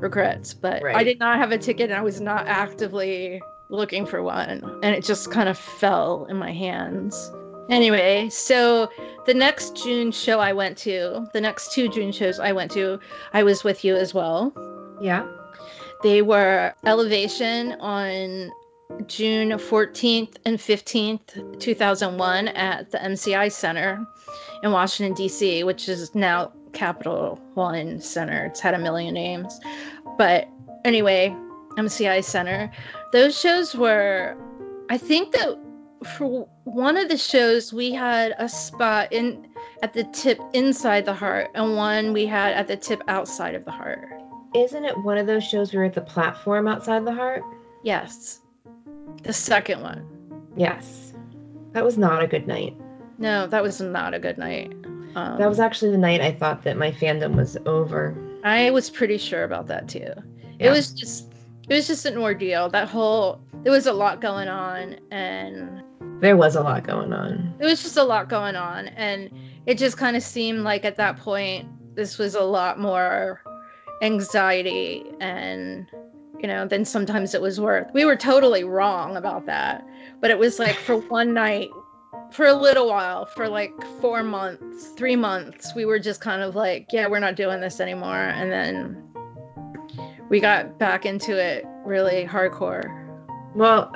regrets. 0.00 0.54
But 0.54 0.84
I 0.84 1.04
did 1.04 1.18
not 1.18 1.38
have 1.38 1.52
a 1.52 1.58
ticket, 1.58 1.90
and 1.90 1.98
I 1.98 2.02
was 2.02 2.20
not 2.20 2.46
actively 2.46 3.40
looking 3.72 4.06
for 4.06 4.22
one, 4.22 4.62
and 4.82 4.94
it 4.94 5.02
just 5.04 5.30
kind 5.30 5.48
of 5.48 5.58
fell 5.58 6.26
in 6.28 6.36
my 6.36 6.52
hands. 6.52 7.32
Anyway, 7.70 8.28
so 8.28 8.88
the 9.26 9.34
next 9.34 9.76
June 9.76 10.12
show 10.12 10.40
I 10.40 10.52
went 10.52 10.76
to, 10.78 11.26
the 11.32 11.40
next 11.40 11.72
two 11.72 11.88
June 11.88 12.12
shows 12.12 12.38
I 12.38 12.52
went 12.52 12.70
to, 12.72 13.00
I 13.32 13.42
was 13.42 13.64
with 13.64 13.84
you 13.84 13.96
as 13.96 14.14
well. 14.14 14.52
yeah. 15.00 15.26
They 16.02 16.20
were 16.20 16.74
Elevation 16.84 17.72
on 17.80 18.50
June 19.06 19.50
14th 19.50 20.36
and 20.44 20.58
15th, 20.58 21.60
2001, 21.60 22.48
at 22.48 22.90
the 22.90 22.98
MCI 22.98 23.50
Center 23.52 24.04
in 24.64 24.72
Washington, 24.72 25.14
D.C., 25.14 25.62
which 25.62 25.88
is 25.88 26.12
now 26.14 26.52
Capital 26.72 27.40
One 27.54 28.00
Center. 28.00 28.46
It's 28.46 28.60
had 28.60 28.74
a 28.74 28.78
million 28.78 29.14
names. 29.14 29.60
But 30.18 30.48
anyway, 30.84 31.34
MCI 31.78 32.24
Center. 32.24 32.70
Those 33.12 33.38
shows 33.38 33.74
were, 33.74 34.36
I 34.88 34.96
think 34.96 35.32
that 35.32 35.58
for 36.16 36.48
one 36.64 36.96
of 36.96 37.08
the 37.08 37.16
shows, 37.18 37.72
we 37.72 37.92
had 37.92 38.34
a 38.38 38.48
spot 38.48 39.12
in 39.12 39.46
at 39.82 39.92
the 39.92 40.04
tip 40.04 40.40
inside 40.54 41.04
the 41.04 41.12
heart, 41.14 41.48
and 41.54 41.76
one 41.76 42.12
we 42.12 42.24
had 42.24 42.52
at 42.54 42.68
the 42.68 42.76
tip 42.76 43.02
outside 43.08 43.54
of 43.54 43.64
the 43.64 43.70
heart. 43.70 44.08
Isn't 44.54 44.84
it 44.84 44.96
one 45.02 45.18
of 45.18 45.26
those 45.26 45.44
shows 45.44 45.72
we 45.72 45.78
were 45.78 45.84
at 45.84 45.94
the 45.94 46.00
platform 46.00 46.66
outside 46.68 47.04
the 47.04 47.12
heart? 47.12 47.42
Yes. 47.82 48.40
The 49.22 49.32
second 49.32 49.82
one. 49.82 50.06
Yes. 50.56 51.12
That 51.72 51.84
was 51.84 51.98
not 51.98 52.22
a 52.22 52.26
good 52.26 52.46
night. 52.46 52.76
No, 53.18 53.46
that 53.46 53.62
was 53.62 53.80
not 53.80 54.14
a 54.14 54.18
good 54.18 54.38
night. 54.38 54.72
Um, 55.14 55.38
That 55.38 55.48
was 55.48 55.60
actually 55.60 55.90
the 55.90 55.98
night 55.98 56.20
I 56.20 56.32
thought 56.32 56.62
that 56.64 56.76
my 56.76 56.90
fandom 56.92 57.36
was 57.36 57.56
over. 57.66 58.16
I 58.44 58.70
was 58.70 58.88
pretty 58.90 59.18
sure 59.18 59.44
about 59.44 59.66
that 59.68 59.88
too. 59.88 60.12
It 60.58 60.70
was 60.70 60.92
just 60.92 61.31
it 61.68 61.74
was 61.74 61.86
just 61.86 62.06
an 62.06 62.18
ordeal. 62.18 62.68
That 62.68 62.88
whole 62.88 63.40
there 63.62 63.72
was 63.72 63.86
a 63.86 63.92
lot 63.92 64.20
going 64.20 64.48
on 64.48 64.96
and 65.10 65.82
There 66.20 66.36
was 66.36 66.56
a 66.56 66.62
lot 66.62 66.84
going 66.84 67.12
on. 67.12 67.54
it 67.60 67.64
was 67.64 67.82
just 67.82 67.96
a 67.96 68.02
lot 68.02 68.28
going 68.28 68.56
on 68.56 68.88
and 68.88 69.30
it 69.66 69.78
just 69.78 69.96
kind 69.96 70.16
of 70.16 70.22
seemed 70.22 70.60
like 70.60 70.84
at 70.84 70.96
that 70.96 71.16
point 71.16 71.68
this 71.94 72.18
was 72.18 72.34
a 72.34 72.42
lot 72.42 72.80
more 72.80 73.40
anxiety 74.02 75.04
and 75.20 75.86
you 76.40 76.48
know 76.48 76.66
than 76.66 76.84
sometimes 76.84 77.34
it 77.34 77.40
was 77.40 77.60
worth. 77.60 77.88
We 77.94 78.04
were 78.04 78.16
totally 78.16 78.64
wrong 78.64 79.16
about 79.16 79.46
that. 79.46 79.86
But 80.20 80.30
it 80.30 80.38
was 80.38 80.58
like 80.58 80.74
for 80.76 80.96
one 80.96 81.32
night 81.44 81.70
for 82.32 82.46
a 82.46 82.54
little 82.54 82.88
while, 82.88 83.26
for 83.26 83.48
like 83.48 83.72
four 84.00 84.22
months, 84.22 84.88
three 84.96 85.16
months, 85.16 85.74
we 85.76 85.84
were 85.84 85.98
just 85.98 86.20
kind 86.20 86.42
of 86.42 86.54
like, 86.56 86.86
yeah, 86.90 87.06
we're 87.06 87.18
not 87.20 87.36
doing 87.36 87.60
this 87.60 87.78
anymore. 87.78 88.16
And 88.16 88.50
then 88.50 89.11
we 90.32 90.40
got 90.40 90.78
back 90.78 91.04
into 91.04 91.36
it 91.36 91.66
really 91.84 92.26
hardcore. 92.26 92.88
Well, 93.54 93.94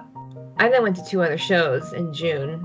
I 0.58 0.68
then 0.68 0.82
went 0.82 0.96
to 0.96 1.04
two 1.04 1.22
other 1.22 1.38
shows 1.38 1.94
in 1.94 2.12
June. 2.12 2.62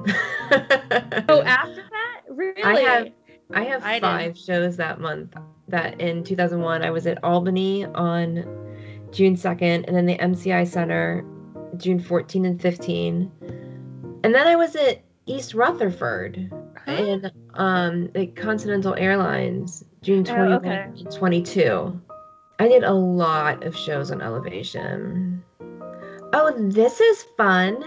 Oh, 1.30 1.42
after 1.46 1.76
that? 1.90 2.22
Really? 2.30 2.62
I 2.64 2.80
have 2.82 3.08
I 3.54 3.64
have 3.64 3.84
I 3.84 3.94
didn't. 3.94 4.02
five 4.04 4.38
shows 4.38 4.76
that 4.76 5.00
month. 5.00 5.34
That 5.70 6.02
in 6.02 6.26
2001, 6.26 6.84
I 6.84 6.90
was 6.92 7.08
at 7.08 7.24
Albany 7.24 7.86
on 7.86 8.44
June 9.12 9.38
2nd, 9.38 9.86
and 9.88 9.96
then 9.96 10.06
the 10.06 10.18
MCI 10.18 10.68
Center 10.68 11.24
June 11.78 11.98
14 11.98 12.46
and 12.46 12.62
15, 12.62 13.32
and 14.26 14.36
then 14.36 14.48
I 14.48 14.58
was 14.58 14.76
at 14.76 15.02
East 15.28 15.54
Rutherford 15.54 16.52
Huh? 16.86 16.92
in 16.92 17.32
um 17.54 18.10
the 18.14 18.28
Continental 18.28 18.96
Airlines 18.96 19.86
June 20.02 20.26
Oh, 20.30 20.54
okay. 20.56 20.88
and 20.98 21.10
22. 21.12 22.02
I 22.62 22.68
did 22.68 22.84
a 22.84 22.94
lot 22.94 23.64
of 23.64 23.76
shows 23.76 24.12
on 24.12 24.22
Elevation. 24.22 25.44
Oh, 26.32 26.54
this 26.56 27.02
is 27.02 27.26
fun. 27.36 27.84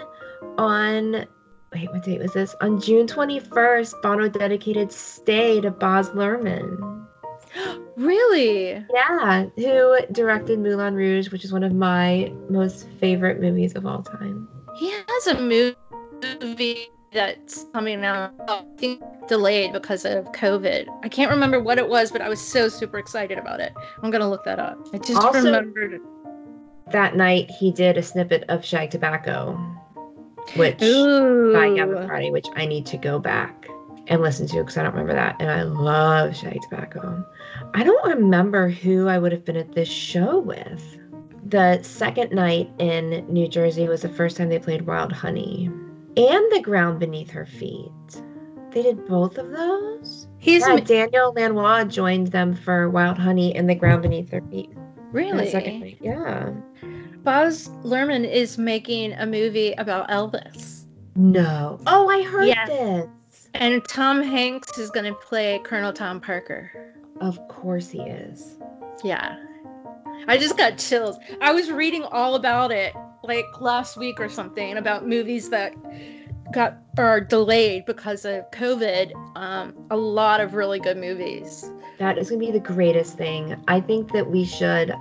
On 0.58 1.24
wait, 1.72 1.92
what 1.92 2.02
date 2.02 2.20
was 2.20 2.32
this? 2.32 2.56
On 2.60 2.80
June 2.80 3.06
21st, 3.06 4.02
Bono 4.02 4.28
dedicated 4.28 4.90
"Stay" 4.90 5.60
to 5.60 5.70
Baz 5.70 6.10
Luhrmann. 6.10 7.06
Really? 7.96 8.84
Yeah, 8.92 9.46
who 9.54 9.96
directed 10.10 10.58
Moulin 10.58 10.96
Rouge, 10.96 11.30
which 11.30 11.44
is 11.44 11.52
one 11.52 11.62
of 11.62 11.72
my 11.72 12.32
most 12.50 12.88
favorite 12.98 13.40
movies 13.40 13.76
of 13.76 13.86
all 13.86 14.02
time. 14.02 14.48
He 14.76 14.90
has 14.90 15.26
a 15.28 15.40
movie 15.40 16.88
that's 17.14 17.64
coming 17.72 18.04
out, 18.04 18.32
I 18.48 18.62
think 18.76 19.00
delayed 19.28 19.72
because 19.72 20.04
of 20.04 20.24
COVID. 20.32 20.86
I 21.02 21.08
can't 21.08 21.30
remember 21.30 21.62
what 21.62 21.78
it 21.78 21.88
was, 21.88 22.10
but 22.10 22.20
I 22.20 22.28
was 22.28 22.40
so 22.40 22.68
super 22.68 22.98
excited 22.98 23.38
about 23.38 23.60
it. 23.60 23.72
I'm 24.02 24.10
gonna 24.10 24.28
look 24.28 24.44
that 24.44 24.58
up. 24.58 24.76
I 24.92 24.98
just 24.98 25.22
Also- 25.22 25.44
remembered. 25.44 26.00
That 26.90 27.16
night, 27.16 27.50
he 27.50 27.72
did 27.72 27.96
a 27.96 28.02
snippet 28.02 28.44
of 28.50 28.62
Shag 28.62 28.90
Tobacco, 28.90 29.58
which 30.56 30.82
Ooh. 30.82 31.54
by 31.54 31.72
Gavin 31.74 32.06
Friday, 32.06 32.30
which 32.30 32.46
I 32.56 32.66
need 32.66 32.84
to 32.86 32.98
go 32.98 33.18
back 33.18 33.66
and 34.08 34.20
listen 34.20 34.46
to 34.48 34.58
because 34.58 34.76
I 34.76 34.82
don't 34.82 34.92
remember 34.92 35.14
that. 35.14 35.36
And 35.40 35.50
I 35.50 35.62
love 35.62 36.36
Shag 36.36 36.60
Tobacco. 36.68 37.24
I 37.72 37.84
don't 37.84 38.06
remember 38.06 38.68
who 38.68 39.08
I 39.08 39.18
would 39.18 39.32
have 39.32 39.46
been 39.46 39.56
at 39.56 39.72
this 39.72 39.88
show 39.88 40.38
with. 40.40 40.98
The 41.46 41.80
second 41.82 42.32
night 42.32 42.70
in 42.78 43.24
New 43.32 43.48
Jersey 43.48 43.88
was 43.88 44.02
the 44.02 44.08
first 44.10 44.36
time 44.36 44.50
they 44.50 44.58
played 44.58 44.86
Wild 44.86 45.12
Honey 45.12 45.70
and 46.16 46.52
The 46.52 46.60
Ground 46.62 47.00
Beneath 47.00 47.30
Her 47.30 47.46
Feet. 47.46 47.90
They 48.70 48.82
did 48.82 49.06
both 49.06 49.38
of 49.38 49.50
those? 49.50 50.26
He's 50.38 50.66
Yeah, 50.66 50.76
Daniel 50.80 51.32
Lanois 51.32 51.84
joined 51.84 52.28
them 52.28 52.54
for 52.54 52.90
Wild 52.90 53.18
Honey 53.18 53.54
and 53.54 53.68
The 53.68 53.74
Ground 53.74 54.02
Beneath 54.02 54.30
Her 54.30 54.42
Feet. 54.50 54.70
really. 55.12 55.96
Yeah. 56.00 56.50
Baz 57.22 57.68
Luhrmann 57.84 58.28
is 58.28 58.58
making 58.58 59.12
a 59.14 59.24
movie 59.26 59.72
about 59.78 60.08
Elvis. 60.10 60.84
No. 61.16 61.78
Oh, 61.86 62.08
I 62.08 62.22
heard 62.22 62.46
Yes. 62.48 62.68
this. 62.68 63.48
And 63.54 63.82
Tom 63.88 64.20
Hanks 64.22 64.76
is 64.78 64.90
going 64.90 65.06
to 65.06 65.14
play 65.20 65.60
Colonel 65.62 65.92
Tom 65.92 66.20
Parker. 66.20 66.70
Of 67.20 67.38
course 67.48 67.88
he 67.88 68.00
is. 68.00 68.58
Yeah. 69.04 69.36
I 70.26 70.36
just 70.36 70.58
got 70.58 70.76
chills. 70.78 71.16
I 71.40 71.52
was 71.52 71.70
reading 71.70 72.02
all 72.04 72.34
about 72.34 72.72
it 72.72 72.92
like 73.24 73.60
last 73.60 73.96
week 73.96 74.20
or 74.20 74.28
something 74.28 74.76
about 74.76 75.06
movies 75.08 75.50
that 75.50 75.74
got 76.52 76.76
or 76.98 77.20
delayed 77.20 77.84
because 77.86 78.24
of 78.24 78.48
COVID. 78.52 79.12
Um, 79.36 79.74
a 79.90 79.96
lot 79.96 80.40
of 80.40 80.54
really 80.54 80.78
good 80.78 80.96
movies. 80.96 81.70
That 81.98 82.18
is 82.18 82.28
going 82.28 82.40
to 82.40 82.46
be 82.46 82.52
the 82.52 82.60
greatest 82.60 83.16
thing. 83.16 83.56
I 83.68 83.80
think 83.80 84.12
that 84.12 84.30
we 84.30 84.44
should 84.44 84.92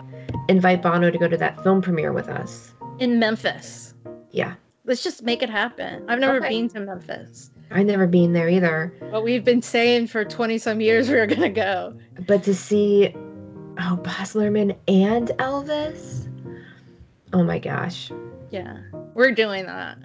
invite 0.48 0.82
Bono 0.82 1.12
to 1.12 1.18
go 1.18 1.28
to 1.28 1.38
that 1.38 1.62
film 1.64 1.82
premiere 1.82 2.14
with 2.14 2.30
us. 2.30 2.74
In 3.00 3.20
Memphis. 3.20 3.94
Yeah. 4.32 4.54
Let's 4.86 5.04
just 5.04 5.24
make 5.24 5.42
it 5.44 5.50
happen. 5.50 6.04
I've 6.10 6.20
never 6.20 6.38
Okay. 6.38 6.50
been 6.50 6.70
to 6.70 6.80
Memphis, 6.82 7.52
I've 7.72 7.86
never 7.86 8.06
been 8.08 8.34
there 8.34 8.50
either. 8.50 8.94
but 9.12 9.24
we've 9.24 9.44
been 9.44 9.62
saying 9.62 10.08
for 10.08 10.24
20 10.26 10.58
some 10.58 10.82
years 10.82 11.10
we 11.10 11.16
were 11.16 11.26
going 11.28 11.42
to 11.42 11.50
go. 11.50 11.94
But 12.28 12.44
to 12.44 12.54
see, 12.54 13.14
oh, 13.80 13.96
Baz 13.98 14.34
Luhrmann 14.34 14.76
and 14.88 15.30
Elvis? 15.40 16.28
Oh 17.34 17.44
my 17.44 17.60
gosh. 17.60 18.12
Yeah. 18.52 18.78
We're 19.16 19.32
doing 19.32 19.66
that. 19.66 19.98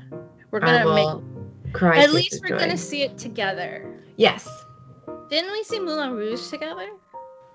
We're 0.50 0.60
going 0.60 0.82
to 0.82 0.94
make 0.94 1.72
cry. 1.74 1.98
At 1.98 2.12
least 2.12 2.40
we're 2.42 2.58
joy. 2.58 2.70
to 2.70 2.76
see 2.76 3.02
it 3.02 3.18
together. 3.18 4.00
Yes. 4.16 4.48
Didn't 5.28 5.52
we 5.52 5.62
see 5.62 5.78
Moulin 5.78 6.12
Rouge 6.12 6.48
together? 6.48 6.88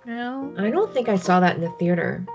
No. 0.06 0.54
I 0.58 0.70
don't 0.70 0.94
think 0.94 1.10
I 1.10 1.16
saw 1.16 1.40
that 1.40 1.56
in 1.56 1.62
the 1.62 1.72
theater. 1.72 2.26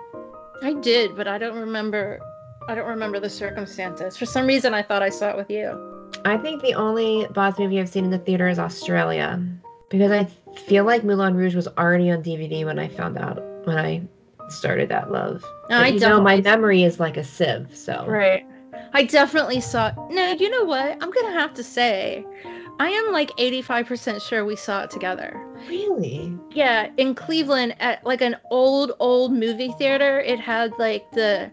I 0.62 0.72
did, 0.74 1.14
but 1.16 1.28
I 1.28 1.38
don't 1.38 1.56
remember. 1.56 2.18
I 2.66 2.74
don't 2.74 2.88
remember 2.88 3.20
the 3.20 3.30
circumstances. 3.30 4.16
For 4.16 4.26
some 4.26 4.46
reason, 4.46 4.74
I 4.74 4.82
thought 4.82 5.02
I 5.02 5.08
saw 5.08 5.30
it 5.30 5.36
with 5.36 5.50
you. 5.50 6.10
I 6.24 6.36
think 6.36 6.62
the 6.62 6.74
only 6.74 7.26
Baz 7.32 7.58
movie 7.58 7.80
I've 7.80 7.88
seen 7.88 8.04
in 8.04 8.10
the 8.10 8.18
theater 8.18 8.48
is 8.48 8.58
Australia. 8.58 9.40
Because 9.90 10.10
I 10.10 10.24
feel 10.66 10.84
like 10.84 11.04
Moulin 11.04 11.34
Rouge 11.34 11.54
was 11.54 11.68
already 11.78 12.10
on 12.10 12.22
DVD 12.22 12.64
when 12.64 12.78
I 12.78 12.88
found 12.88 13.16
out, 13.16 13.42
when 13.64 13.78
I 13.78 14.02
started 14.50 14.88
that 14.88 15.10
love. 15.10 15.44
No, 15.70 15.78
I 15.78 15.90
know, 15.90 16.20
my 16.20 16.40
memory 16.40 16.82
is 16.82 16.98
like 16.98 17.16
a 17.16 17.24
sieve, 17.24 17.74
so. 17.74 18.04
Right. 18.06 18.46
I 18.92 19.04
definitely 19.04 19.60
saw. 19.60 19.92
No, 20.10 20.32
you 20.32 20.50
know 20.50 20.64
what? 20.64 20.92
I'm 21.02 21.10
gonna 21.10 21.32
have 21.32 21.54
to 21.54 21.64
say, 21.64 22.24
I 22.80 22.88
am 22.88 23.12
like 23.12 23.30
85% 23.38 24.22
sure 24.26 24.44
we 24.44 24.56
saw 24.56 24.82
it 24.82 24.90
together. 24.90 25.44
Really? 25.68 26.32
Yeah, 26.50 26.90
in 26.96 27.14
Cleveland 27.14 27.74
at 27.80 28.04
like 28.06 28.20
an 28.20 28.36
old, 28.50 28.92
old 29.00 29.32
movie 29.32 29.72
theater. 29.78 30.20
It 30.20 30.38
had 30.40 30.72
like 30.78 31.10
the, 31.12 31.50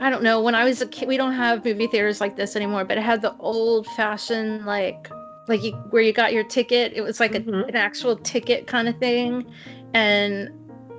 I 0.00 0.10
don't 0.10 0.22
know, 0.22 0.40
when 0.40 0.54
I 0.54 0.64
was 0.64 0.80
a 0.80 0.86
kid, 0.86 1.08
we 1.08 1.16
don't 1.16 1.34
have 1.34 1.64
movie 1.64 1.86
theaters 1.86 2.20
like 2.20 2.36
this 2.36 2.56
anymore, 2.56 2.84
but 2.84 2.98
it 2.98 3.02
had 3.02 3.22
the 3.22 3.36
old 3.38 3.86
fashioned, 3.88 4.66
like, 4.66 5.10
like 5.48 5.62
you, 5.62 5.72
where 5.90 6.02
you 6.02 6.12
got 6.12 6.32
your 6.32 6.44
ticket. 6.44 6.92
It 6.94 7.02
was 7.02 7.20
like 7.20 7.34
a, 7.34 7.40
Mhm. 7.40 7.68
an 7.68 7.76
actual 7.76 8.16
ticket 8.16 8.66
kind 8.66 8.88
of 8.88 8.96
thing. 8.98 9.46
And 9.94 10.50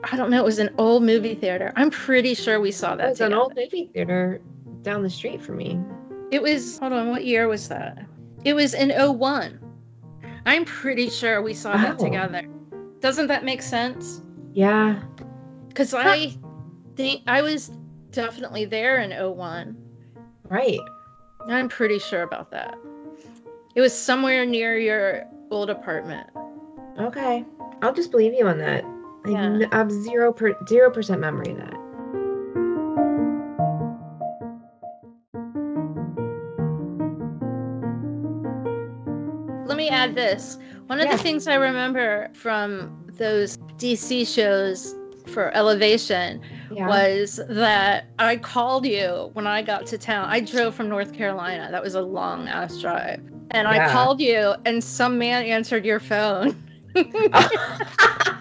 I 0.04 0.16
don't 0.16 0.30
know, 0.30 0.40
it 0.40 0.46
was 0.46 0.60
an 0.60 0.70
old 0.78 1.04
movie 1.04 1.36
theater. 1.36 1.74
I'm 1.76 1.90
pretty 1.90 2.34
sure 2.34 2.60
we 2.60 2.72
saw 2.72 2.96
that. 2.96 2.98
That 2.98 3.10
was 3.10 3.22
an 3.22 3.34
old 3.34 3.56
movie 3.56 3.90
theater 3.94 4.42
down 4.84 5.04
the 5.04 5.10
street 5.10 5.42
from 5.42 5.58
me. 5.58 5.80
It 6.32 6.42
was, 6.42 6.78
hold 6.80 6.94
on, 6.94 7.10
what 7.10 7.26
year 7.26 7.48
was 7.48 7.68
that? 7.70 8.06
It 8.46 8.54
was 8.54 8.74
in 8.74 8.92
01. 8.92 9.60
I'm 10.46 10.66
pretty 10.66 11.10
sure 11.10 11.42
we 11.42 11.54
saw 11.54 11.76
that 11.76 11.96
Oh. 12.00 12.04
together. 12.06 12.44
Doesn't 13.00 13.28
that 13.28 13.44
make 13.44 13.62
sense? 13.62 14.22
Yeah. 14.54 15.00
Because 15.68 15.94
I 15.94 16.34
think 16.96 17.22
I 17.28 17.42
was 17.42 17.72
definitely 18.12 18.66
there 18.66 19.00
in 19.00 19.12
01. 19.12 19.76
Right. 20.50 20.80
I'm 21.48 21.70
pretty 21.70 22.00
sure 22.00 22.24
about 22.24 22.52
that. 22.52 22.78
It 23.76 23.82
was 23.82 23.94
somewhere 23.94 24.46
near 24.46 24.78
your 24.78 25.26
old 25.52 25.70
apartment. 25.70 26.28
Okay. 27.00 27.46
I'll 27.82 27.94
just 27.94 28.12
believe 28.12 28.34
you 28.34 28.48
on 28.48 28.58
that. 28.60 28.84
I 29.28 29.32
Yeah. 29.32 29.60
have 29.60 29.74
have 29.74 29.92
zero 29.92 30.32
per 30.32 30.56
zero 30.68 30.90
percent 30.90 31.20
memory 31.20 31.52
of 31.52 31.58
that. 31.58 31.74
Let 39.66 39.78
me 39.78 39.90
add 39.90 40.16
this. 40.16 40.58
One 40.88 41.00
of 41.00 41.06
Yeah. 41.06 41.18
the 41.18 41.24
things 41.24 41.48
I 41.48 41.56
remember 41.56 42.30
from 42.34 43.06
those 43.18 43.58
DC 43.78 44.24
shows 44.26 44.96
for 45.26 45.54
Elevation 45.54 46.40
Yeah. 46.72 46.88
was 46.88 47.42
that 47.50 48.06
I 48.18 48.38
called 48.38 48.86
you 48.86 49.30
when 49.34 49.46
I 49.46 49.62
got 49.62 49.86
to 49.88 49.98
town. 49.98 50.30
I 50.30 50.40
drove 50.40 50.74
from 50.74 50.88
North 50.88 51.14
Carolina. 51.14 51.68
That 51.70 51.84
was 51.84 51.96
a 51.96 52.02
long 52.02 52.48
ass 52.48 52.80
drive. 52.80 53.20
And 53.52 53.68
I 53.68 53.90
called 53.92 54.22
you, 54.22 54.56
and 54.66 54.82
some 54.84 55.18
man 55.18 55.44
answered 55.44 55.86
your 55.86 56.00
phone. 56.00 56.56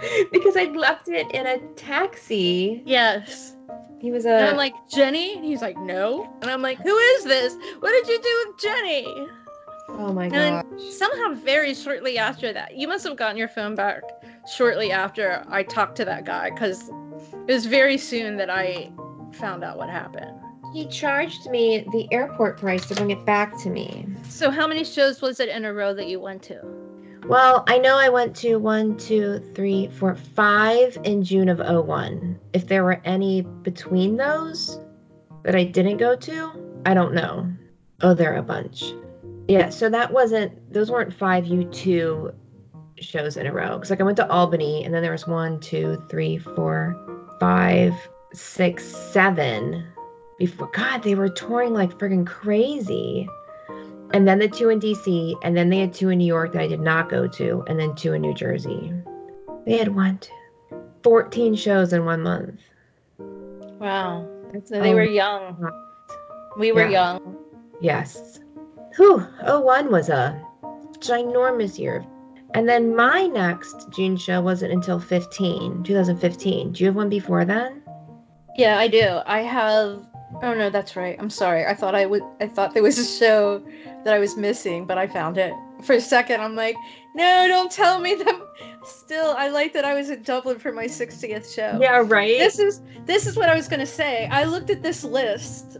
because 0.32 0.56
I'd 0.56 0.76
left 0.76 1.08
it 1.08 1.30
in 1.32 1.46
a 1.46 1.58
taxi. 1.74 2.82
yes. 2.84 3.56
He 4.00 4.10
was 4.10 4.24
a. 4.24 4.30
And 4.30 4.46
I'm 4.46 4.56
like, 4.56 4.72
Jenny? 4.88 5.34
And 5.36 5.44
he's 5.44 5.60
like, 5.60 5.76
no. 5.76 6.26
And 6.40 6.50
I'm 6.50 6.62
like, 6.62 6.78
who 6.78 6.96
is 6.96 7.24
this? 7.24 7.54
What 7.80 7.90
did 7.90 8.08
you 8.08 8.18
do 8.22 8.44
with 8.46 8.58
Jenny? 8.58 9.28
oh 9.98 10.12
my 10.12 10.28
god. 10.28 10.36
And 10.36 10.70
god. 10.70 10.92
somehow, 10.92 11.34
very 11.34 11.74
shortly 11.74 12.18
after 12.18 12.52
that, 12.52 12.76
you 12.76 12.88
must 12.88 13.06
have 13.06 13.16
gotten 13.16 13.36
your 13.36 13.48
phone 13.48 13.74
back 13.74 14.02
shortly 14.50 14.90
after 14.90 15.44
I 15.48 15.62
talked 15.62 15.96
to 15.96 16.04
that 16.06 16.24
guy 16.24 16.50
because 16.50 16.88
it 17.46 17.52
was 17.52 17.66
very 17.66 17.98
soon 17.98 18.36
that 18.36 18.50
I 18.50 18.90
found 19.32 19.64
out 19.64 19.76
what 19.76 19.90
happened. 19.90 20.36
He 20.72 20.86
charged 20.86 21.50
me 21.50 21.84
the 21.92 22.08
airport 22.12 22.58
price 22.58 22.86
to 22.86 22.94
bring 22.94 23.10
it 23.10 23.26
back 23.26 23.58
to 23.62 23.70
me. 23.70 24.06
So, 24.28 24.50
how 24.50 24.66
many 24.66 24.84
shows 24.84 25.20
was 25.20 25.40
it 25.40 25.48
in 25.48 25.64
a 25.64 25.74
row 25.74 25.92
that 25.94 26.06
you 26.06 26.20
went 26.20 26.42
to? 26.44 26.79
Well, 27.26 27.64
I 27.68 27.78
know 27.78 27.96
I 27.96 28.08
went 28.08 28.34
to 28.36 28.56
one, 28.56 28.96
two, 28.96 29.38
three, 29.54 29.88
four, 29.88 30.14
five 30.14 30.98
in 31.04 31.22
June 31.22 31.48
of 31.48 31.58
01. 31.58 32.38
If 32.52 32.66
there 32.66 32.82
were 32.82 33.00
any 33.04 33.42
between 33.42 34.16
those 34.16 34.80
that 35.44 35.54
I 35.54 35.64
didn't 35.64 35.98
go 35.98 36.16
to, 36.16 36.82
I 36.86 36.94
don't 36.94 37.14
know. 37.14 37.48
Oh, 38.02 38.14
there 38.14 38.32
are 38.32 38.38
a 38.38 38.42
bunch. 38.42 38.92
Yeah, 39.48 39.68
so 39.68 39.88
that 39.90 40.12
wasn't, 40.12 40.72
those 40.72 40.90
weren't 40.90 41.12
five 41.12 41.44
U2 41.44 42.34
shows 42.98 43.36
in 43.36 43.46
a 43.46 43.52
row. 43.52 43.76
Because, 43.76 43.90
like, 43.90 44.00
I 44.00 44.04
went 44.04 44.16
to 44.16 44.30
Albany, 44.30 44.84
and 44.84 44.94
then 44.94 45.02
there 45.02 45.12
was 45.12 45.26
one, 45.26 45.60
two, 45.60 46.02
three, 46.08 46.38
four, 46.38 46.96
five, 47.38 47.94
six, 48.32 48.84
seven. 48.84 49.86
Before, 50.38 50.70
God, 50.72 51.02
they 51.02 51.14
were 51.14 51.28
touring 51.28 51.74
like 51.74 51.98
friggin' 51.98 52.26
crazy 52.26 53.28
and 54.12 54.26
then 54.26 54.38
the 54.38 54.48
two 54.48 54.68
in 54.70 54.80
DC, 54.80 55.34
and 55.42 55.56
then 55.56 55.70
they 55.70 55.78
had 55.80 55.92
two 55.92 56.08
in 56.10 56.18
New 56.18 56.26
York 56.26 56.52
that 56.52 56.62
I 56.62 56.66
did 56.66 56.80
not 56.80 57.08
go 57.08 57.26
to, 57.28 57.64
and 57.66 57.78
then 57.78 57.94
two 57.94 58.12
in 58.12 58.22
New 58.22 58.34
Jersey. 58.34 58.92
They 59.66 59.76
had 59.76 59.94
one, 59.94 60.18
two, 60.18 60.32
14 61.02 61.54
shows 61.54 61.92
in 61.92 62.04
one 62.04 62.22
month. 62.22 62.60
Wow. 63.18 64.26
That's 64.52 64.68
So 64.70 64.80
they 64.80 64.92
a 64.92 64.94
were 64.94 65.04
young. 65.04 65.70
We 66.58 66.72
were 66.72 66.88
Yeah. 66.88 67.12
young. 67.14 67.36
Yes. 67.80 68.40
Whew, 68.96 69.24
01 69.46 69.90
was 69.90 70.08
a 70.08 70.40
ginormous 70.98 71.78
year. 71.78 72.04
And 72.54 72.68
then 72.68 72.96
my 72.96 73.26
next 73.26 73.90
June 73.90 74.16
show 74.16 74.40
wasn't 74.40 74.72
until 74.72 74.98
15, 74.98 75.84
2015. 75.84 76.72
Do 76.72 76.82
you 76.82 76.86
have 76.86 76.96
one 76.96 77.08
before 77.08 77.44
then? 77.44 77.82
Yeah, 78.56 78.78
I 78.78 78.88
do. 78.88 79.20
I 79.24 79.42
have. 79.42 80.04
Oh 80.42 80.54
no, 80.54 80.70
that's 80.70 80.96
right. 80.96 81.16
I'm 81.18 81.30
sorry. 81.30 81.66
I 81.66 81.74
thought 81.74 81.94
I 81.94 82.06
would. 82.06 82.22
I 82.40 82.46
thought 82.46 82.72
there 82.72 82.82
was 82.82 82.98
a 82.98 83.04
show 83.04 83.62
that 84.04 84.14
I 84.14 84.18
was 84.18 84.36
missing, 84.36 84.86
but 84.86 84.96
I 84.96 85.06
found 85.06 85.36
it. 85.36 85.52
For 85.82 85.94
a 85.94 86.00
second, 86.00 86.40
I'm 86.40 86.56
like, 86.56 86.76
no, 87.14 87.46
don't 87.48 87.70
tell 87.70 88.00
me 88.00 88.14
that. 88.14 88.40
Still, 88.84 89.34
I 89.36 89.48
like 89.48 89.72
that 89.74 89.84
I 89.84 89.94
was 89.94 90.08
in 90.08 90.22
Dublin 90.22 90.58
for 90.58 90.72
my 90.72 90.86
60th 90.86 91.54
show. 91.54 91.78
Yeah, 91.80 92.02
right? 92.06 92.38
This 92.38 92.58
is 92.58 92.80
this 93.04 93.26
is 93.26 93.36
what 93.36 93.50
I 93.50 93.54
was 93.54 93.68
gonna 93.68 93.86
say. 93.86 94.26
I 94.30 94.44
looked 94.44 94.70
at 94.70 94.82
this 94.82 95.04
list 95.04 95.78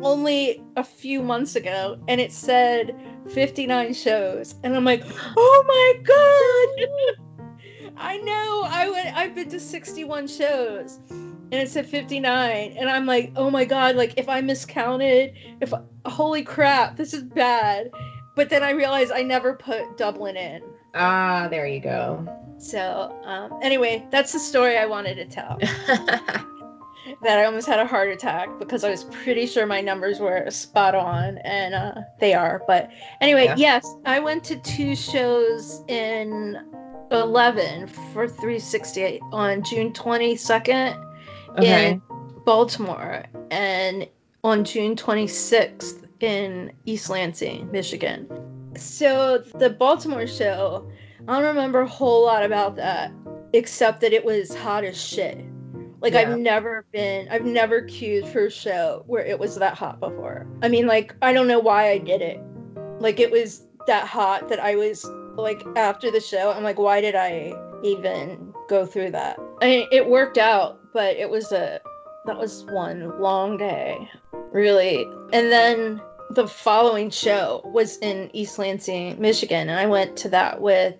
only 0.00 0.62
a 0.76 0.84
few 0.84 1.22
months 1.22 1.56
ago, 1.56 1.98
and 2.08 2.20
it 2.20 2.32
said 2.32 2.94
59 3.28 3.92
shows, 3.92 4.54
and 4.62 4.74
I'm 4.74 4.84
like, 4.84 5.02
oh 5.36 5.64
my 5.66 6.02
god! 6.04 7.18
I 7.98 8.16
know. 8.18 8.62
I 8.66 8.88
went. 8.88 9.16
I've 9.16 9.34
been 9.34 9.50
to 9.50 9.60
61 9.60 10.28
shows, 10.28 11.00
and 11.50 11.54
it 11.54 11.70
said 11.70 11.86
59, 11.86 12.74
and 12.78 12.88
I'm 12.90 13.06
like, 13.06 13.32
oh 13.36 13.50
my 13.50 13.64
god! 13.64 13.96
Like 13.96 14.14
if 14.16 14.28
I 14.28 14.40
miscounted, 14.40 15.34
if 15.60 15.72
holy 16.06 16.42
crap, 16.42 16.96
this 16.96 17.14
is 17.14 17.22
bad. 17.22 17.90
But 18.36 18.50
then 18.50 18.62
I 18.62 18.70
realized 18.70 19.10
I 19.12 19.22
never 19.22 19.54
put 19.54 19.96
Dublin 19.96 20.36
in. 20.36 20.62
ah, 20.94 21.48
there 21.50 21.66
you 21.66 21.80
go. 21.80 22.26
So 22.58 23.16
um, 23.24 23.58
anyway, 23.62 24.06
that's 24.10 24.32
the 24.32 24.38
story 24.38 24.76
I 24.78 24.86
wanted 24.86 25.14
to 25.16 25.24
tell. 25.26 25.58
that 27.22 27.38
I 27.38 27.44
almost 27.44 27.66
had 27.66 27.80
a 27.80 27.86
heart 27.86 28.10
attack 28.10 28.48
because 28.58 28.84
I 28.84 28.90
was 28.90 29.04
pretty 29.04 29.46
sure 29.46 29.66
my 29.66 29.80
numbers 29.80 30.20
were 30.20 30.48
spot 30.50 30.94
on, 30.94 31.38
and 31.38 31.74
uh, 31.74 31.94
they 32.20 32.34
are. 32.34 32.62
But 32.66 32.90
anyway, 33.20 33.44
Yeah. 33.46 33.54
yes, 33.56 33.96
I 34.04 34.20
went 34.20 34.44
to 34.44 34.56
two 34.56 34.94
shows 34.94 35.82
in 35.88 36.58
11 37.10 37.86
for 38.12 38.28
368 38.28 39.20
on 39.32 39.62
June 39.64 39.92
22nd 39.92 41.07
okay. 41.58 41.90
in 41.92 42.02
Baltimore 42.44 43.24
and 43.50 44.08
on 44.44 44.64
June 44.64 44.96
26th 44.96 46.06
in 46.20 46.72
East 46.86 47.10
Lansing, 47.10 47.70
Michigan. 47.70 48.28
So 48.76 49.38
the 49.38 49.70
Baltimore 49.70 50.26
show, 50.26 50.90
I 51.26 51.34
don't 51.34 51.44
remember 51.44 51.80
a 51.80 51.88
whole 51.88 52.24
lot 52.24 52.44
about 52.44 52.76
that 52.76 53.12
except 53.52 54.00
that 54.00 54.12
it 54.12 54.24
was 54.24 54.54
hot 54.54 54.84
as 54.84 55.00
shit. 55.00 55.44
Like 56.00 56.12
Yeah. 56.12 56.20
I've 56.20 56.38
never 56.38 56.84
been 56.92 57.28
I've 57.28 57.44
never 57.44 57.82
queued 57.82 58.26
for 58.26 58.46
a 58.46 58.50
show 58.50 59.02
where 59.06 59.24
it 59.24 59.38
was 59.38 59.56
that 59.56 59.76
hot 59.76 60.00
before. 60.00 60.46
I 60.62 60.68
mean 60.68 60.86
like 60.86 61.14
I 61.22 61.32
don't 61.32 61.48
know 61.48 61.58
why 61.58 61.90
I 61.90 61.98
did 61.98 62.22
it. 62.22 62.40
Like 63.00 63.20
it 63.20 63.30
was 63.30 63.66
that 63.86 64.06
hot 64.06 64.48
that 64.48 64.60
I 64.60 64.76
was 64.76 65.10
like 65.36 65.64
after 65.76 66.10
the 66.10 66.20
show 66.20 66.52
I'm 66.52 66.62
like 66.62 66.78
why 66.78 67.00
did 67.00 67.14
I 67.14 67.54
even 67.82 68.52
go 68.68 68.86
through 68.86 69.10
that? 69.12 69.38
I 69.60 69.88
it 69.90 70.08
worked 70.08 70.38
out, 70.38 70.78
but 70.92 71.16
it 71.16 71.28
was 71.28 71.52
a 71.52 71.80
that 72.26 72.38
was 72.38 72.64
one 72.66 73.20
long 73.20 73.56
day. 73.56 74.08
Really. 74.52 75.04
And 75.32 75.50
then 75.50 76.00
the 76.30 76.46
following 76.46 77.10
show 77.10 77.62
was 77.64 77.98
in 77.98 78.30
East 78.34 78.58
Lansing, 78.58 79.20
Michigan, 79.20 79.68
and 79.68 79.78
I 79.78 79.86
went 79.86 80.16
to 80.18 80.28
that 80.28 80.60
with 80.60 80.94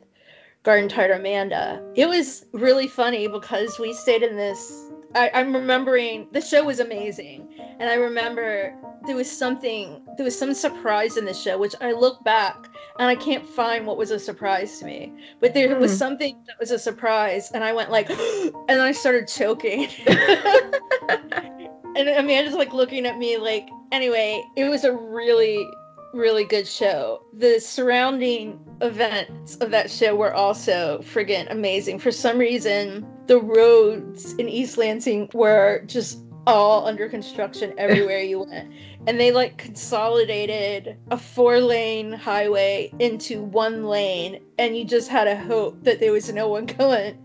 Garden 0.62 0.88
Tart 0.88 1.11
Amanda. 1.11 1.83
It 1.94 2.09
was 2.09 2.47
really 2.53 2.88
funny 2.88 3.29
because 3.29 3.79
we 3.79 3.92
stayed 3.92 4.23
in 4.23 4.37
this. 4.37 4.90
I, 5.14 5.31
I'm 5.35 5.55
remembering 5.55 6.29
the 6.33 6.40
show 6.40 6.64
was 6.64 6.81
amazing, 6.81 7.49
and 7.79 7.88
I 7.88 7.94
remember 7.94 8.75
there 9.07 9.16
was 9.16 9.31
something, 9.31 10.03
there 10.16 10.25
was 10.25 10.38
some 10.38 10.53
surprise 10.53 11.16
in 11.16 11.25
the 11.25 11.35
show, 11.35 11.59
which 11.59 11.75
I 11.81 11.92
look 11.92 12.23
back 12.25 12.68
and 12.99 13.09
I 13.09 13.15
can't 13.15 13.47
find 13.47 13.87
what 13.87 13.97
was 13.97 14.11
a 14.11 14.19
surprise 14.19 14.79
to 14.81 14.85
me. 14.87 15.13
But 15.41 15.55
there 15.55 15.77
was 15.77 15.93
Hmm. 15.93 15.99
something 15.99 16.37
that 16.47 16.59
was 16.59 16.71
a 16.71 16.79
surprise, 16.79 17.51
and 17.53 17.63
I 17.65 17.73
went 17.73 17.91
like, 17.91 18.11
and 18.69 18.81
I 18.83 18.93
started 18.93 19.29
choking. 19.29 19.89
and 21.09 22.09
Amanda's 22.09 22.55
like 22.55 22.73
looking 22.73 23.07
at 23.07 23.19
me 23.19 23.37
like, 23.37 23.69
anyway, 23.93 24.43
it 24.57 24.69
was 24.69 24.85
a 24.85 24.93
really, 24.93 25.67
really 26.13 26.45
good 26.45 26.67
show. 26.67 27.23
The 27.35 27.61
surrounding 27.61 28.59
events 28.81 29.57
of 29.57 29.71
that 29.71 29.91
show 29.91 30.15
were 30.17 30.35
also 30.35 31.01
friggin' 31.03 31.51
amazing. 31.51 31.99
For 31.99 32.11
some 32.13 32.39
reason, 32.39 33.07
the 33.27 33.39
roads 33.41 34.33
in 34.35 34.49
East 34.49 34.79
Lansing 34.79 35.29
were 35.35 35.83
just 35.87 36.19
all 36.49 36.87
under 36.87 37.11
construction 37.11 37.75
everywhere 37.77 38.21
you 38.21 38.41
went. 38.41 38.73
And 39.07 39.21
they 39.21 39.31
like 39.31 39.59
consolidated 39.59 40.97
a 41.11 41.19
four 41.19 41.61
lane 41.61 42.11
highway 42.11 42.91
into 42.99 43.43
one 43.43 43.85
lane. 43.85 44.41
And 44.59 44.77
you 44.77 44.87
just 44.87 45.11
had 45.11 45.25
to 45.25 45.37
hope 45.37 45.85
that 45.85 46.01
there 46.01 46.11
was 46.11 46.33
no 46.33 46.49
one 46.49 46.65
going 46.79 47.19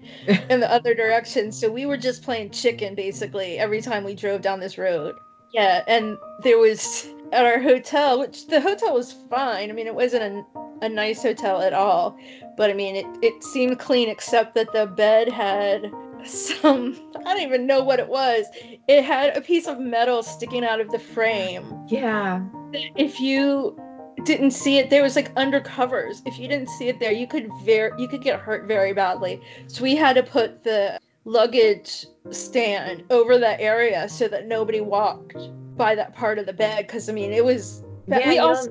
in 0.49 0.59
the 0.59 0.69
other 0.69 0.93
direction. 0.93 1.53
So 1.53 1.71
we 1.71 1.85
were 1.85 1.97
just 1.97 2.21
playing 2.21 2.51
chicken 2.51 2.95
basically 2.95 3.57
every 3.57 3.81
time 3.81 4.03
we 4.03 4.13
drove 4.13 4.41
down 4.41 4.59
this 4.59 4.77
road. 4.77 5.15
Yeah. 5.53 5.83
And 5.87 6.17
there 6.41 6.57
was 6.57 7.07
at 7.31 7.45
our 7.45 7.59
hotel, 7.59 8.19
which 8.19 8.47
the 8.47 8.59
hotel 8.59 8.93
was 8.93 9.13
fine. 9.29 9.69
I 9.69 9.73
mean, 9.73 9.87
it 9.87 9.95
wasn't 9.95 10.23
a, 10.23 10.85
a 10.85 10.89
nice 10.89 11.23
hotel 11.23 11.61
at 11.61 11.73
all. 11.73 12.17
But 12.57 12.69
I 12.69 12.73
mean, 12.73 12.97
it, 12.97 13.05
it 13.21 13.41
seemed 13.41 13.79
clean 13.79 14.09
except 14.09 14.53
that 14.55 14.73
the 14.73 14.85
bed 14.85 15.31
had 15.31 15.91
some 16.25 16.95
I 17.25 17.33
don't 17.33 17.43
even 17.43 17.67
know 17.67 17.83
what 17.83 17.99
it 17.99 18.07
was. 18.07 18.45
It 18.87 19.03
had 19.03 19.35
a 19.37 19.41
piece 19.41 19.67
of 19.67 19.79
metal 19.79 20.23
sticking 20.23 20.63
out 20.63 20.79
of 20.79 20.91
the 20.91 20.99
frame. 20.99 21.85
Yeah. 21.87 22.43
If 22.73 23.19
you 23.19 23.79
didn't 24.25 24.51
see 24.51 24.77
it, 24.77 24.89
there 24.89 25.03
was 25.03 25.15
like 25.15 25.33
undercovers. 25.35 26.21
If 26.25 26.39
you 26.39 26.47
didn't 26.47 26.69
see 26.69 26.87
it 26.87 26.99
there, 26.99 27.11
you 27.11 27.27
could 27.27 27.49
very 27.63 27.91
you 28.01 28.07
could 28.07 28.21
get 28.21 28.39
hurt 28.39 28.67
very 28.67 28.93
badly. 28.93 29.41
So 29.67 29.83
we 29.83 29.95
had 29.95 30.15
to 30.15 30.23
put 30.23 30.63
the 30.63 30.99
luggage 31.25 32.05
stand 32.31 33.03
over 33.09 33.37
that 33.37 33.59
area 33.61 34.09
so 34.09 34.27
that 34.27 34.47
nobody 34.47 34.81
walked 34.81 35.35
by 35.77 35.95
that 35.95 36.15
part 36.15 36.39
of 36.39 36.45
the 36.45 36.53
bed. 36.53 36.87
Because 36.87 37.09
I 37.09 37.13
mean, 37.13 37.31
it 37.31 37.43
was. 37.43 37.83
Yeah, 38.07 38.27
we 38.27 38.39
also 38.39 38.69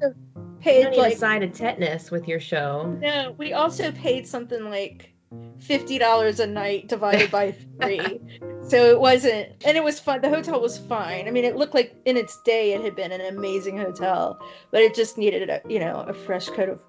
paid 0.61 0.79
You 0.79 0.83
don't 0.85 0.93
need 0.93 0.99
like 0.99 1.15
a 1.15 1.19
sign 1.19 1.43
of 1.43 1.53
tetanus 1.53 2.11
with 2.11 2.29
your 2.29 2.41
show. 2.41 2.97
no, 3.01 3.35
we 3.39 3.53
also 3.55 3.91
paid 3.93 4.27
something 4.27 4.69
like 4.69 5.12
fifty 5.67 5.99
dollars 5.99 6.41
a 6.41 6.47
night 6.47 6.89
divided 6.89 7.31
by 7.31 7.53
three. 7.81 8.21
so 8.63 8.91
it 8.91 9.01
wasn't, 9.01 9.49
and 9.65 9.77
it 9.77 9.85
was 9.85 9.99
fun. 9.99 10.21
The 10.21 10.29
hotel 10.29 10.61
was 10.61 10.79
fine. 10.79 11.27
I 11.27 11.31
mean, 11.31 11.45
it 11.45 11.57
looked 11.57 11.75
like 11.75 11.95
in 12.05 12.17
its 12.17 12.41
day 12.43 12.73
it 12.73 12.83
had 12.83 12.97
been 12.97 13.13
an 13.13 13.21
amazing 13.21 13.79
hotel, 13.79 14.41
but 14.71 14.81
it 14.81 14.95
just 14.95 15.19
needed 15.19 15.49
a 15.49 15.61
you 15.69 15.79
know 15.79 16.05
a 16.09 16.15
fresh 16.15 16.49
coat 16.49 16.69
of 16.69 16.81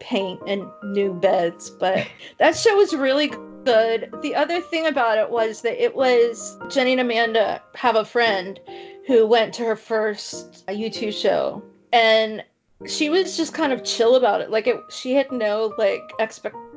paint 0.00 0.40
and 0.46 0.64
new 0.82 1.14
beds. 1.14 1.70
But 1.70 2.06
that 2.38 2.56
show 2.56 2.76
was 2.76 2.94
really 2.94 3.28
good. 3.64 4.12
The 4.22 4.34
other 4.34 4.60
thing 4.60 4.86
about 4.86 5.18
it 5.18 5.30
was 5.30 5.62
that 5.62 5.82
it 5.82 5.94
was 5.94 6.58
Jenny 6.68 6.92
and 6.92 7.00
Amanda 7.00 7.62
have 7.74 7.96
a 7.96 8.04
friend 8.04 8.58
who 9.06 9.26
went 9.26 9.52
to 9.54 9.64
her 9.64 9.76
first 9.76 10.66
U2 10.68 11.12
show 11.12 11.62
and 11.92 12.44
she 12.86 13.10
was 13.10 13.36
just 13.36 13.54
kind 13.54 13.72
of 13.72 13.84
chill 13.84 14.16
about 14.16 14.40
it. 14.40 14.50
Like 14.50 14.66
it, 14.66 14.76
she 14.90 15.14
had 15.14 15.30
no 15.30 15.72
like 15.78 16.02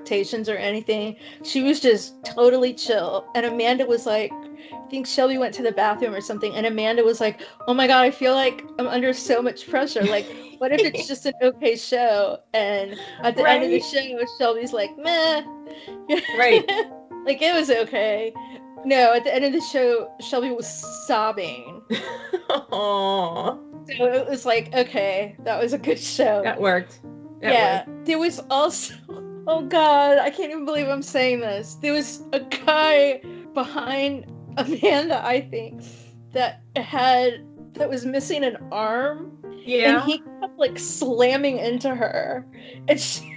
expectations 0.05 0.49
or 0.49 0.55
anything. 0.55 1.15
She 1.43 1.63
was 1.63 1.79
just 1.79 2.23
totally 2.23 2.73
chill. 2.73 3.25
And 3.35 3.45
Amanda 3.45 3.85
was 3.85 4.05
like, 4.05 4.31
I 4.31 4.87
think 4.89 5.07
Shelby 5.07 5.37
went 5.37 5.53
to 5.55 5.63
the 5.63 5.71
bathroom 5.71 6.13
or 6.13 6.21
something, 6.21 6.53
and 6.53 6.65
Amanda 6.65 7.03
was 7.03 7.19
like, 7.19 7.41
"Oh 7.67 7.73
my 7.73 7.87
god, 7.87 8.01
I 8.01 8.11
feel 8.11 8.33
like 8.33 8.63
I'm 8.79 8.87
under 8.87 9.13
so 9.13 9.41
much 9.41 9.67
pressure. 9.69 10.03
Like, 10.03 10.25
what 10.59 10.71
if 10.71 10.81
it's 10.81 11.07
just 11.07 11.25
an 11.25 11.33
okay 11.41 11.75
show?" 11.75 12.39
And 12.53 12.95
at 13.21 13.35
the 13.35 13.47
end 13.47 13.63
of 13.63 13.69
the 13.69 13.79
show, 13.79 14.25
Shelby's 14.37 14.73
like, 14.73 14.95
"Meh." 14.97 15.43
Right. 16.37 16.65
like 17.25 17.41
it 17.41 17.53
was 17.53 17.69
okay. 17.69 18.33
No, 18.85 19.13
at 19.13 19.23
the 19.23 19.33
end 19.33 19.45
of 19.45 19.53
the 19.53 19.61
show, 19.61 20.11
Shelby 20.19 20.51
was 20.51 20.67
sobbing. 21.07 21.81
Aww. 22.49 23.61
So 23.99 24.05
it 24.05 24.27
was 24.27 24.47
like, 24.47 24.73
okay, 24.73 25.35
that 25.43 25.61
was 25.61 25.73
a 25.73 25.77
good 25.77 25.99
show. 25.99 26.41
That 26.43 26.59
worked. 26.59 27.01
That 27.41 27.53
yeah. 27.53 27.85
worked. 27.87 28.05
There 28.07 28.17
was 28.17 28.41
also 28.49 28.95
oh 29.47 29.61
god, 29.63 30.17
I 30.17 30.29
can't 30.29 30.51
even 30.51 30.65
believe 30.65 30.87
I'm 30.87 31.01
saying 31.01 31.41
this. 31.41 31.75
There 31.75 31.93
was 31.93 32.23
a 32.33 32.39
guy 32.39 33.21
behind 33.53 34.25
Amanda, 34.57 35.25
I 35.25 35.41
think, 35.41 35.81
that 36.33 36.61
had 36.75 37.45
that 37.73 37.89
was 37.89 38.05
missing 38.05 38.43
an 38.43 38.57
arm. 38.71 39.31
Yeah. 39.65 40.01
And 40.01 40.11
he 40.11 40.19
kept 40.41 40.57
like 40.57 40.77
slamming 40.79 41.57
into 41.57 41.93
her. 41.95 42.45
And 42.87 42.99
she 42.99 43.31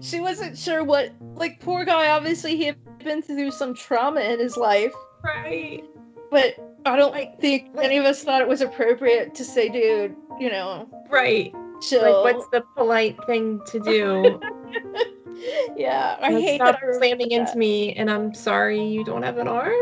she 0.00 0.20
wasn't 0.20 0.56
sure 0.56 0.84
what 0.84 1.12
like 1.34 1.60
poor 1.60 1.84
guy, 1.84 2.10
obviously 2.10 2.56
he 2.56 2.64
had 2.64 2.76
been 2.98 3.22
through 3.22 3.50
some 3.50 3.74
trauma 3.74 4.20
in 4.20 4.38
his 4.38 4.56
life. 4.56 4.94
right. 5.22 5.84
But 6.30 6.54
I 6.84 6.96
don't 6.96 7.12
like, 7.12 7.40
think 7.40 7.70
any 7.80 7.96
of 7.96 8.04
us 8.04 8.24
thought 8.24 8.42
it 8.42 8.48
was 8.48 8.60
appropriate 8.60 9.34
to 9.36 9.44
say, 9.44 9.68
dude, 9.68 10.16
you 10.40 10.50
know, 10.50 10.88
Right. 11.08 11.54
chill. 11.80 12.02
Like, 12.02 12.34
what's 12.34 12.48
the 12.50 12.62
polite 12.76 13.16
thing 13.26 13.60
to 13.68 13.78
do? 13.80 14.40
yeah, 15.76 16.16
I 16.20 16.32
hate 16.32 16.58
that. 16.58 16.80
Slamming 16.98 17.28
that. 17.28 17.34
into 17.34 17.58
me, 17.58 17.94
and 17.94 18.10
I'm 18.10 18.34
sorry 18.34 18.82
you 18.82 19.04
don't 19.04 19.22
have 19.22 19.38
an 19.38 19.48
arm. 19.48 19.74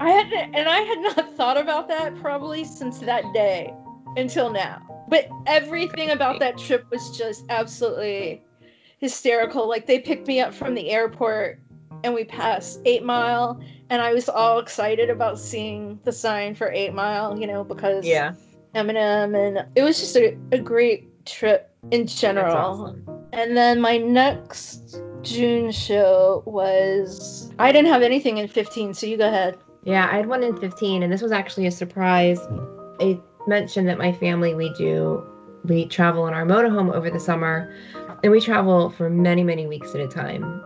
I 0.00 0.10
had 0.10 0.32
and 0.32 0.68
I 0.68 0.80
had 0.80 0.98
not 1.00 1.34
thought 1.36 1.56
about 1.56 1.88
that 1.88 2.16
probably 2.16 2.64
since 2.64 2.98
that 3.00 3.24
day 3.32 3.72
until 4.16 4.50
now. 4.50 4.82
But 5.08 5.28
everything 5.46 6.10
about 6.10 6.40
that 6.40 6.58
trip 6.58 6.90
was 6.90 7.16
just 7.16 7.44
absolutely 7.50 8.42
hysterical. 8.98 9.68
Like 9.68 9.86
they 9.86 10.00
picked 10.00 10.26
me 10.26 10.40
up 10.40 10.54
from 10.54 10.74
the 10.74 10.90
airport 10.90 11.60
and 12.02 12.14
we 12.14 12.24
passed 12.24 12.80
8 12.84 13.04
Mile 13.04 13.60
and 13.90 14.00
I 14.00 14.12
was 14.12 14.28
all 14.28 14.58
excited 14.58 15.10
about 15.10 15.38
seeing 15.38 16.00
the 16.04 16.12
sign 16.12 16.54
for 16.54 16.70
8 16.70 16.94
Mile, 16.94 17.38
you 17.38 17.46
know, 17.46 17.64
because 17.64 18.04
Eminem 18.74 19.36
and 19.36 19.66
it 19.76 19.82
was 19.82 20.00
just 20.00 20.16
a, 20.16 20.36
a 20.52 20.58
great 20.58 21.24
trip 21.26 21.70
in 21.90 22.06
general. 22.06 22.56
Awesome. 22.56 23.13
And 23.34 23.56
then 23.56 23.80
my 23.80 23.96
next 23.96 25.00
June 25.22 25.72
show 25.72 26.44
was 26.46 27.52
I 27.58 27.72
didn't 27.72 27.90
have 27.90 28.02
anything 28.02 28.38
in 28.38 28.46
15, 28.46 28.94
so 28.94 29.06
you 29.06 29.16
go 29.16 29.26
ahead. 29.26 29.58
Yeah, 29.82 30.08
I 30.10 30.18
had 30.18 30.26
one 30.26 30.44
in 30.44 30.56
15, 30.56 31.02
and 31.02 31.12
this 31.12 31.20
was 31.20 31.32
actually 31.32 31.66
a 31.66 31.72
surprise. 31.72 32.38
I 33.00 33.20
mentioned 33.48 33.88
that 33.88 33.98
my 33.98 34.12
family, 34.12 34.54
we 34.54 34.72
do, 34.74 35.26
we 35.64 35.86
travel 35.86 36.28
in 36.28 36.34
our 36.34 36.46
motorhome 36.46 36.94
over 36.94 37.10
the 37.10 37.18
summer, 37.18 37.74
and 38.22 38.30
we 38.30 38.40
travel 38.40 38.88
for 38.90 39.10
many, 39.10 39.42
many 39.42 39.66
weeks 39.66 39.96
at 39.96 40.00
a 40.00 40.06
time. 40.06 40.62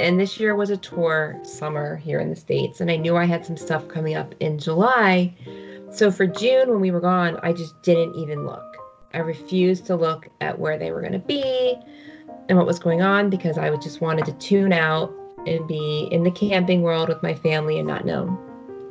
And 0.00 0.18
this 0.18 0.40
year 0.40 0.56
was 0.56 0.70
a 0.70 0.76
tour 0.76 1.38
summer 1.44 1.96
here 1.96 2.18
in 2.18 2.30
the 2.30 2.36
States, 2.36 2.80
and 2.80 2.90
I 2.90 2.96
knew 2.96 3.16
I 3.16 3.26
had 3.26 3.46
some 3.46 3.56
stuff 3.56 3.86
coming 3.86 4.16
up 4.16 4.34
in 4.40 4.58
July. 4.58 5.32
So 5.92 6.10
for 6.10 6.26
June, 6.26 6.68
when 6.68 6.80
we 6.80 6.90
were 6.90 7.00
gone, 7.00 7.38
I 7.44 7.52
just 7.52 7.80
didn't 7.82 8.16
even 8.16 8.44
look. 8.44 8.77
I 9.18 9.22
refused 9.22 9.84
to 9.86 9.96
look 9.96 10.28
at 10.40 10.60
where 10.60 10.78
they 10.78 10.92
were 10.92 11.00
going 11.00 11.12
to 11.12 11.18
be 11.18 11.74
and 12.48 12.56
what 12.56 12.68
was 12.68 12.78
going 12.78 13.02
on 13.02 13.30
because 13.30 13.58
I 13.58 13.74
just 13.76 14.00
wanted 14.00 14.24
to 14.26 14.32
tune 14.34 14.72
out 14.72 15.12
and 15.44 15.66
be 15.66 16.08
in 16.12 16.22
the 16.22 16.30
camping 16.30 16.82
world 16.82 17.08
with 17.08 17.20
my 17.20 17.34
family 17.34 17.80
and 17.80 17.88
not 17.88 18.04
know. 18.04 18.38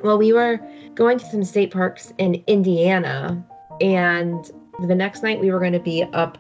Well, 0.04 0.18
we 0.18 0.34
were 0.34 0.60
going 0.96 1.18
to 1.18 1.26
some 1.28 1.46
state 1.46 1.72
parks 1.72 2.12
in 2.18 2.44
Indiana, 2.46 3.42
and 3.80 4.52
the 4.86 4.96
next 4.96 5.24
night 5.24 5.40
we 5.40 5.50
were 5.50 5.60
going 5.60 5.72
to 5.72 5.80
be 5.80 6.04
up 6.04 6.38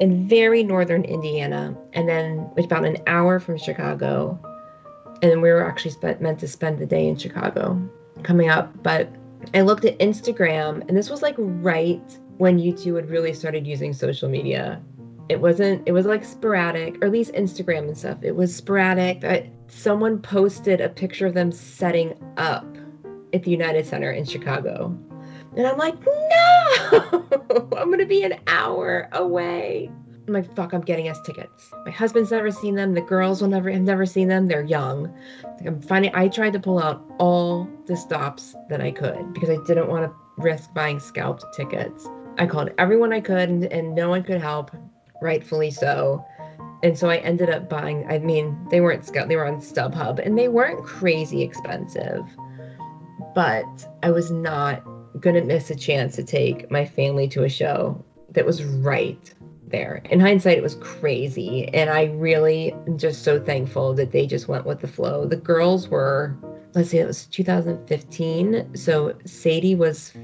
in 0.00 0.26
very 0.26 0.64
northern 0.64 1.04
Indiana, 1.04 1.76
and 1.92 2.08
then 2.08 2.50
about 2.56 2.86
an 2.86 2.96
hour 3.06 3.38
from 3.38 3.58
Chicago. 3.58 4.40
And 5.20 5.42
we 5.42 5.50
were 5.50 5.62
actually 5.62 5.90
spent, 5.90 6.22
meant 6.22 6.38
to 6.40 6.48
spend 6.48 6.78
the 6.78 6.86
day 6.86 7.06
in 7.06 7.18
Chicago 7.18 7.78
coming 8.22 8.48
up. 8.48 8.82
But 8.82 9.14
I 9.52 9.60
looked 9.60 9.84
at 9.84 9.98
Instagram, 9.98 10.88
and 10.88 10.96
this 10.96 11.10
was 11.10 11.20
like 11.20 11.34
right 11.38 12.18
when 12.38 12.58
U2 12.58 12.96
had 12.96 13.10
really 13.10 13.32
started 13.32 13.66
using 13.66 13.92
social 13.92 14.28
media. 14.28 14.82
It 15.28 15.40
wasn't, 15.40 15.82
it 15.86 15.92
was 15.92 16.06
like 16.06 16.24
sporadic, 16.24 17.02
or 17.02 17.06
at 17.06 17.12
least 17.12 17.32
Instagram 17.32 17.88
and 17.88 17.98
stuff. 17.98 18.18
It 18.22 18.36
was 18.36 18.54
sporadic. 18.54 19.24
I, 19.24 19.50
someone 19.68 20.20
posted 20.20 20.80
a 20.80 20.88
picture 20.88 21.26
of 21.26 21.34
them 21.34 21.50
setting 21.50 22.14
up 22.36 22.64
at 23.32 23.42
the 23.42 23.50
United 23.50 23.86
Center 23.86 24.10
in 24.10 24.24
Chicago. 24.24 24.96
And 25.56 25.66
I'm 25.66 25.78
like, 25.78 25.94
no, 26.04 27.26
I'm 27.76 27.88
going 27.88 27.98
to 27.98 28.06
be 28.06 28.22
an 28.22 28.38
hour 28.46 29.08
away. 29.12 29.90
I'm 30.26 30.34
like, 30.34 30.54
fuck, 30.54 30.72
I'm 30.72 30.80
getting 30.80 31.08
us 31.08 31.20
tickets. 31.24 31.70
My 31.84 31.90
husband's 31.90 32.30
never 32.30 32.50
seen 32.50 32.74
them. 32.74 32.94
The 32.94 33.00
girls 33.00 33.40
will 33.40 33.48
never 33.48 33.70
have 33.70 33.82
never 33.82 34.06
seen 34.06 34.28
them. 34.28 34.48
They're 34.48 34.64
young. 34.64 35.12
I'm 35.64 35.80
finding, 35.80 36.10
I 36.14 36.28
tried 36.28 36.52
to 36.54 36.60
pull 36.60 36.80
out 36.80 37.02
all 37.18 37.68
the 37.86 37.96
stops 37.96 38.54
that 38.68 38.80
I 38.80 38.90
could 38.90 39.32
because 39.32 39.48
I 39.48 39.56
didn't 39.66 39.88
want 39.88 40.04
to 40.04 40.12
risk 40.36 40.74
buying 40.74 40.98
scalped 40.98 41.44
tickets. 41.54 42.08
I 42.38 42.46
called 42.46 42.70
everyone 42.78 43.12
I 43.12 43.20
could 43.20 43.48
and, 43.48 43.64
and 43.66 43.94
no 43.94 44.08
one 44.08 44.22
could 44.22 44.40
help, 44.40 44.70
rightfully 45.22 45.70
so. 45.70 46.24
And 46.82 46.98
so 46.98 47.08
I 47.08 47.16
ended 47.18 47.50
up 47.50 47.68
buying, 47.68 48.06
I 48.08 48.18
mean, 48.18 48.56
they 48.70 48.80
weren't 48.80 49.04
scout, 49.06 49.28
they 49.28 49.36
were 49.36 49.46
on 49.46 49.60
StubHub 49.60 50.24
and 50.24 50.38
they 50.38 50.48
weren't 50.48 50.84
crazy 50.84 51.42
expensive 51.42 52.24
but 53.36 53.86
I 54.02 54.10
was 54.10 54.30
not 54.30 54.82
going 55.20 55.36
to 55.36 55.44
miss 55.44 55.70
a 55.70 55.74
chance 55.74 56.16
to 56.16 56.24
take 56.24 56.70
my 56.70 56.86
family 56.86 57.28
to 57.28 57.44
a 57.44 57.50
show 57.50 58.02
that 58.30 58.46
was 58.46 58.64
right 58.64 59.32
there. 59.68 60.00
In 60.08 60.20
hindsight, 60.20 60.56
it 60.56 60.62
was 60.62 60.76
crazy. 60.76 61.68
And 61.74 61.90
I 61.90 62.04
really 62.04 62.72
am 62.72 62.96
just 62.96 63.24
so 63.24 63.38
thankful 63.38 63.92
that 63.92 64.12
they 64.12 64.26
just 64.26 64.48
went 64.48 64.64
with 64.64 64.80
the 64.80 64.88
flow. 64.88 65.26
The 65.26 65.36
girls 65.36 65.90
were, 65.90 66.34
let's 66.74 66.88
see, 66.88 66.98
it 66.98 67.06
was 67.06 67.26
2015. 67.26 68.74
So 68.74 69.14
Sadie 69.26 69.74
was, 69.74 70.14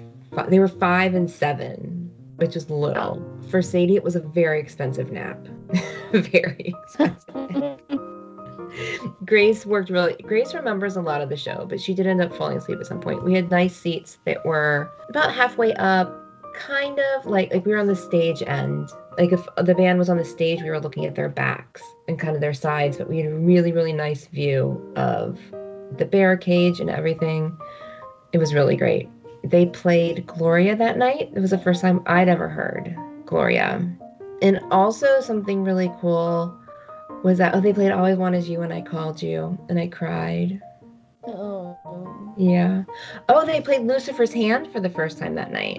they 0.48 0.58
were 0.58 0.68
five 0.68 1.14
and 1.14 1.30
seven, 1.30 2.01
which 2.42 2.56
was 2.56 2.68
little. 2.68 3.22
For 3.50 3.62
Sadie, 3.62 3.94
it 3.94 4.02
was 4.02 4.16
a 4.16 4.20
very 4.20 4.58
expensive 4.58 5.12
nap. 5.12 5.38
very 6.12 6.74
expensive. 6.82 7.78
Grace 9.24 9.64
worked 9.64 9.90
really. 9.90 10.16
Grace 10.22 10.52
remembers 10.52 10.96
a 10.96 11.02
lot 11.02 11.20
of 11.20 11.28
the 11.28 11.36
show, 11.36 11.66
but 11.68 11.80
she 11.80 11.94
did 11.94 12.06
end 12.06 12.20
up 12.20 12.34
falling 12.34 12.56
asleep 12.56 12.80
at 12.80 12.86
some 12.86 13.00
point. 13.00 13.22
We 13.22 13.34
had 13.34 13.50
nice 13.50 13.76
seats 13.76 14.18
that 14.24 14.44
were 14.44 14.90
about 15.08 15.32
halfway 15.32 15.72
up, 15.74 16.12
kind 16.54 16.98
of 16.98 17.26
like 17.26 17.52
like 17.52 17.64
we 17.64 17.72
were 17.72 17.78
on 17.78 17.86
the 17.86 17.94
stage 17.94 18.42
end. 18.44 18.88
Like 19.18 19.30
if 19.30 19.46
the 19.56 19.74
band 19.74 20.00
was 20.00 20.08
on 20.08 20.16
the 20.16 20.24
stage, 20.24 20.62
we 20.62 20.70
were 20.70 20.80
looking 20.80 21.04
at 21.04 21.14
their 21.14 21.28
backs 21.28 21.82
and 22.08 22.18
kind 22.18 22.34
of 22.34 22.40
their 22.40 22.54
sides, 22.54 22.96
but 22.96 23.08
we 23.08 23.18
had 23.18 23.30
a 23.30 23.36
really 23.36 23.70
really 23.70 23.92
nice 23.92 24.26
view 24.26 24.80
of 24.96 25.38
the 25.96 26.06
barricage 26.06 26.80
and 26.80 26.90
everything. 26.90 27.56
It 28.32 28.38
was 28.38 28.52
really 28.52 28.74
great. 28.74 29.08
They 29.44 29.66
played 29.66 30.26
Gloria 30.26 30.76
that 30.76 30.98
night. 30.98 31.30
It 31.34 31.40
was 31.40 31.50
the 31.50 31.58
first 31.58 31.80
time 31.80 32.02
I'd 32.06 32.28
ever 32.28 32.48
heard 32.48 32.96
Gloria. 33.26 33.88
And 34.40 34.60
also 34.70 35.20
something 35.20 35.64
really 35.64 35.90
cool 36.00 36.56
was 37.22 37.38
that 37.38 37.54
oh 37.54 37.60
they 37.60 37.72
played 37.72 37.92
All 37.92 38.04
I 38.04 38.14
Want 38.14 38.34
Is 38.34 38.48
You 38.48 38.60
when 38.60 38.72
I 38.72 38.82
called 38.82 39.22
you 39.22 39.58
and 39.68 39.78
I 39.78 39.86
cried. 39.88 40.60
Oh. 41.24 42.34
Yeah. 42.36 42.82
Oh, 43.28 43.46
they 43.46 43.60
played 43.60 43.82
Lucifer's 43.82 44.32
Hand 44.32 44.72
for 44.72 44.80
the 44.80 44.90
first 44.90 45.18
time 45.18 45.34
that 45.36 45.52
night. 45.52 45.78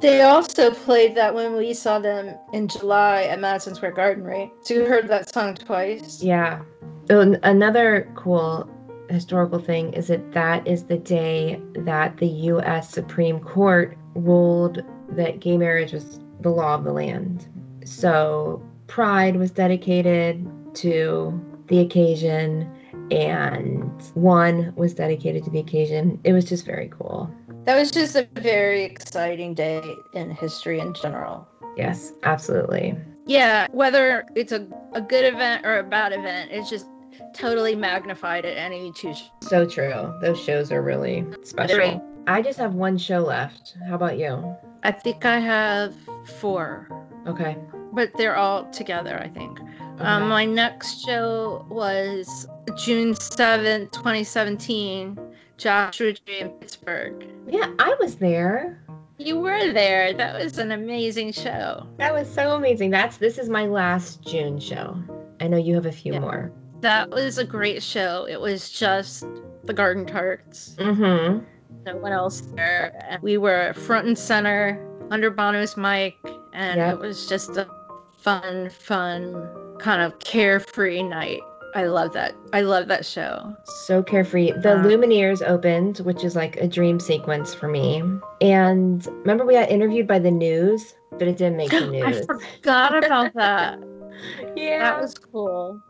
They 0.00 0.22
also 0.22 0.72
played 0.72 1.14
that 1.14 1.32
when 1.32 1.54
we 1.56 1.72
saw 1.74 2.00
them 2.00 2.34
in 2.52 2.66
July 2.66 3.22
at 3.22 3.38
Madison 3.38 3.76
Square 3.76 3.92
Garden, 3.92 4.24
right? 4.24 4.50
So 4.62 4.74
you 4.74 4.84
heard 4.84 5.06
that 5.08 5.32
song 5.32 5.54
twice. 5.54 6.20
Yeah. 6.20 6.62
Oh, 7.10 7.36
another 7.44 8.10
cool 8.16 8.68
historical 9.12 9.58
thing 9.58 9.92
is 9.92 10.08
that 10.08 10.32
that 10.32 10.66
is 10.66 10.84
the 10.84 10.98
day 10.98 11.60
that 11.74 12.16
the 12.16 12.26
U.S. 12.26 12.90
Supreme 12.90 13.40
Court 13.40 13.96
ruled 14.14 14.82
that 15.10 15.40
gay 15.40 15.56
marriage 15.56 15.92
was 15.92 16.20
the 16.40 16.50
law 16.50 16.74
of 16.74 16.84
the 16.84 16.92
land. 16.92 17.48
So 17.84 18.62
Pride 18.86 19.36
was 19.36 19.50
dedicated 19.50 20.46
to 20.74 21.40
the 21.68 21.80
occasion, 21.80 22.70
and 23.10 23.90
one 24.14 24.72
was 24.76 24.94
dedicated 24.94 25.44
to 25.44 25.50
the 25.50 25.60
occasion. 25.60 26.20
It 26.24 26.32
was 26.32 26.44
just 26.44 26.66
very 26.66 26.88
cool. 26.88 27.30
That 27.64 27.78
was 27.78 27.90
just 27.90 28.16
a 28.16 28.28
very 28.34 28.82
exciting 28.82 29.54
day 29.54 29.82
in 30.14 30.30
history 30.30 30.80
in 30.80 30.94
general. 30.94 31.46
Yes, 31.76 32.12
absolutely. 32.24 32.96
Yeah, 33.26 33.68
whether 33.70 34.26
it's 34.34 34.52
a, 34.52 34.66
a 34.92 35.00
good 35.00 35.24
event 35.24 35.64
or 35.64 35.78
a 35.78 35.84
bad 35.84 36.12
event, 36.12 36.50
it's 36.50 36.68
just 36.68 36.86
totally 37.34 37.74
magnified 37.74 38.44
at 38.44 38.56
any 38.56 38.92
two. 38.92 39.14
So 39.40 39.66
true. 39.66 40.14
Those 40.20 40.38
shows 40.40 40.70
are 40.72 40.82
really 40.82 41.24
special. 41.42 42.02
I 42.26 42.40
just 42.42 42.58
have 42.58 42.74
one 42.74 42.98
show 42.98 43.20
left. 43.20 43.76
How 43.88 43.94
about 43.96 44.18
you? 44.18 44.56
I 44.84 44.92
think 44.92 45.24
I 45.24 45.38
have 45.40 45.94
four, 46.38 46.88
Okay. 47.26 47.56
but 47.92 48.10
they're 48.16 48.36
all 48.36 48.64
together, 48.70 49.18
I 49.18 49.28
think. 49.28 49.60
okay. 49.60 50.04
Um, 50.04 50.28
my 50.28 50.44
next 50.44 51.04
show 51.04 51.66
was 51.68 52.46
June 52.84 53.14
7th, 53.14 53.90
2017, 53.92 55.18
Joshua 55.58 56.12
Tree 56.12 56.40
in 56.40 56.48
Pittsburgh. 56.50 57.24
yeah, 57.48 57.72
I 57.78 57.94
was 58.00 58.16
there. 58.16 58.78
You 59.18 59.38
were 59.38 59.72
there. 59.72 60.12
That 60.14 60.42
was 60.42 60.58
an 60.58 60.72
amazing 60.72 61.32
show. 61.32 61.86
That 61.98 62.12
was 62.12 62.28
so 62.32 62.56
amazing. 62.56 62.90
That's 62.90 63.18
this 63.18 63.38
is 63.38 63.48
my 63.48 63.66
last 63.66 64.22
June 64.22 64.58
show. 64.58 64.96
I 65.40 65.46
know 65.48 65.58
you 65.58 65.74
have 65.76 65.86
a 65.86 65.92
few 65.92 66.14
Yeah. 66.14 66.20
more. 66.20 66.52
That 66.82 67.10
was 67.10 67.38
a 67.38 67.44
great 67.44 67.82
show. 67.82 68.26
It 68.28 68.40
was 68.40 68.68
just 68.70 69.24
the 69.64 69.72
Garden 69.72 70.04
Tarts. 70.04 70.74
Mm-hmm. 70.78 71.44
No 71.86 71.96
one 71.96 72.12
else 72.12 72.40
there. 72.56 72.92
And 73.08 73.22
we 73.22 73.38
were 73.38 73.72
front 73.72 74.06
and 74.08 74.18
center 74.18 74.84
under 75.10 75.30
Bono's 75.30 75.76
mic, 75.76 76.16
and 76.52 76.78
Yep. 76.78 76.94
it 76.94 76.98
was 77.00 77.26
just 77.28 77.56
a 77.56 77.68
fun, 78.18 78.68
fun, 78.70 79.48
kind 79.78 80.02
of 80.02 80.18
carefree 80.18 81.02
night. 81.02 81.40
I 81.74 81.84
love 81.84 82.12
that. 82.12 82.34
I 82.52 82.60
love 82.60 82.88
that 82.88 83.06
show. 83.06 83.54
So 83.86 84.02
carefree. 84.02 84.52
The 84.52 84.72
Uh, 84.74 84.82
Lumineers 84.82 85.40
opened, 85.48 85.98
which 85.98 86.22
is 86.24 86.36
like 86.36 86.56
a 86.56 86.66
dream 86.68 86.98
sequence 87.00 87.54
for 87.54 87.68
me. 87.68 88.02
And 88.40 89.06
remember 89.06 89.46
we 89.46 89.54
got 89.54 89.70
interviewed 89.70 90.06
by 90.06 90.18
the 90.18 90.30
news, 90.30 90.94
but 91.12 91.22
it 91.28 91.36
didn't 91.38 91.56
make 91.56 91.70
the 91.70 91.86
news. 91.90 92.26
I 92.28 92.34
forgot 92.56 93.04
about 93.04 93.32
that. 93.34 93.78
yeah. 94.56 94.80
That 94.80 95.00
was 95.00 95.14
cool. 95.14 95.80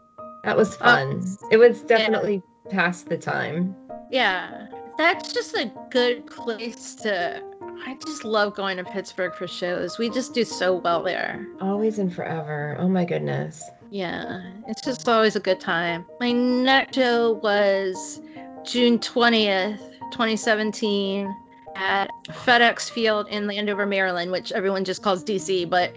That 0.45 0.57
was 0.57 0.75
uh, 0.75 0.79
fun. 0.79 1.25
it 1.51 1.57
was 1.57 1.81
definitely 1.83 2.43
past 2.71 3.09
the 3.09 3.19
time. 3.19 3.75
Yeah, 4.11 4.67
that's 4.99 5.33
just 5.33 5.55
a 5.55 5.73
good 5.91 6.27
place 6.27 6.95
to. 6.97 7.43
I 7.85 7.95
just 8.07 8.25
love 8.25 8.55
going 8.55 8.77
to 8.77 8.85
Pittsburgh 8.85 9.35
for 9.35 9.49
shows. 9.49 9.99
We 9.99 10.09
just 10.09 10.35
do 10.35 10.45
so 10.45 10.75
well 10.75 11.03
there. 11.03 11.47
Always 11.61 11.99
and 11.99 12.15
forever. 12.15 12.77
Oh 12.79 12.89
my 12.89 13.05
goodness. 13.05 13.63
Yeah, 13.91 14.43
it's 14.69 14.81
just 14.83 15.09
always 15.09 15.37
a 15.37 15.41
good 15.41 15.61
time. 15.61 16.07
My 16.21 16.33
next 16.33 16.95
show 16.95 17.33
was 17.43 18.21
June 18.65 18.99
20th, 18.99 19.79
2017, 20.13 21.35
at 21.75 22.09
FedEx 22.29 22.91
Field 22.91 23.29
in 23.29 23.47
Landover, 23.47 23.87
Maryland, 23.87 24.31
which 24.31 24.53
everyone 24.53 24.85
just 24.85 25.03
calls 25.03 25.25
DC, 25.25 25.69
but 25.69 25.97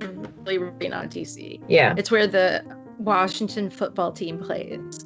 really, 0.00 0.58
really 0.58 0.88
not 0.88 1.10
DC. 1.10 1.62
Yeah. 1.68 1.94
It's 1.96 2.10
where 2.10 2.26
the 2.26 2.64
Washington 2.98 3.70
football 3.70 4.12
team 4.12 4.38
plays. 4.38 5.04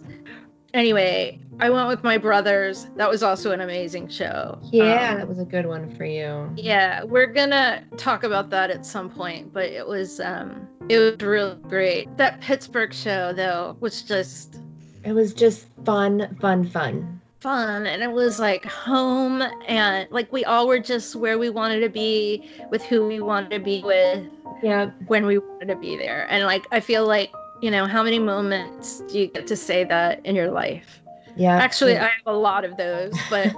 Anyway, 0.73 1.41
I 1.59 1.69
went 1.69 1.89
with 1.89 2.05
my 2.05 2.17
brothers. 2.17 2.87
That 2.97 3.11
was 3.11 3.25
also 3.25 3.51
an 3.51 3.61
amazing 3.61 4.09
show. 4.09 4.57
Yeah, 4.71 5.11
Um, 5.13 5.19
that 5.19 5.29
was 5.29 5.41
a 5.41 5.45
good 5.45 5.67
one 5.67 5.93
for 5.97 6.05
you. 6.05 6.49
yeah, 6.57 7.03
we're 7.03 7.27
gonna 7.27 7.83
talk 7.97 8.23
about 8.23 8.51
that 8.51 8.71
at 8.71 8.87
some 8.87 9.11
point, 9.11 9.53
but 9.53 9.65
it 9.65 9.85
was 9.87 10.21
um 10.21 10.69
it 10.89 10.99
was 10.99 11.17
really 11.21 11.57
great. 11.69 12.17
That 12.19 12.41
Pittsburgh 12.41 12.93
show 12.95 13.33
though 13.33 13.77
was 13.81 14.03
just 14.03 14.61
It 15.05 15.13
was 15.13 15.35
just 15.35 15.67
fun, 15.85 16.37
fun, 16.41 16.65
fun. 16.69 17.21
fun 17.41 17.87
and 17.87 18.01
it 18.03 18.13
was 18.13 18.39
like 18.39 18.65
home 18.67 19.43
and 19.67 20.07
like 20.13 20.31
we 20.33 20.45
all 20.45 20.69
were 20.69 20.79
just 20.79 21.17
where 21.17 21.39
we 21.39 21.51
wanted 21.51 21.81
to 21.81 21.89
be 21.89 22.49
with 22.71 22.85
who 22.85 23.07
we 23.09 23.19
wanted 23.19 23.51
to 23.51 23.59
be 23.59 23.83
with 23.83 24.25
Yeah. 24.63 24.91
when 25.09 25.27
we 25.27 25.39
wanted 25.39 25.67
to 25.69 25.77
be 25.77 25.97
there. 25.97 26.27
And 26.31 26.45
like 26.45 26.65
I 26.71 26.79
feel 26.81 27.07
like, 27.09 27.33
you 27.61 27.71
know, 27.71 27.87
how 27.87 28.03
many 28.03 28.19
moments 28.19 29.01
do 29.09 29.19
you 29.19 29.27
get 29.29 29.47
to 29.47 29.57
say 29.57 29.85
that 29.85 30.25
in 30.25 30.35
your 30.35 30.51
life? 30.51 31.03
Yeah. 31.37 31.57
Actually, 31.57 31.97
I 31.97 32.05
have 32.05 32.27
a 32.27 32.33
lot 32.37 32.65
of 32.65 32.77
those, 32.77 33.13
but 33.31 33.55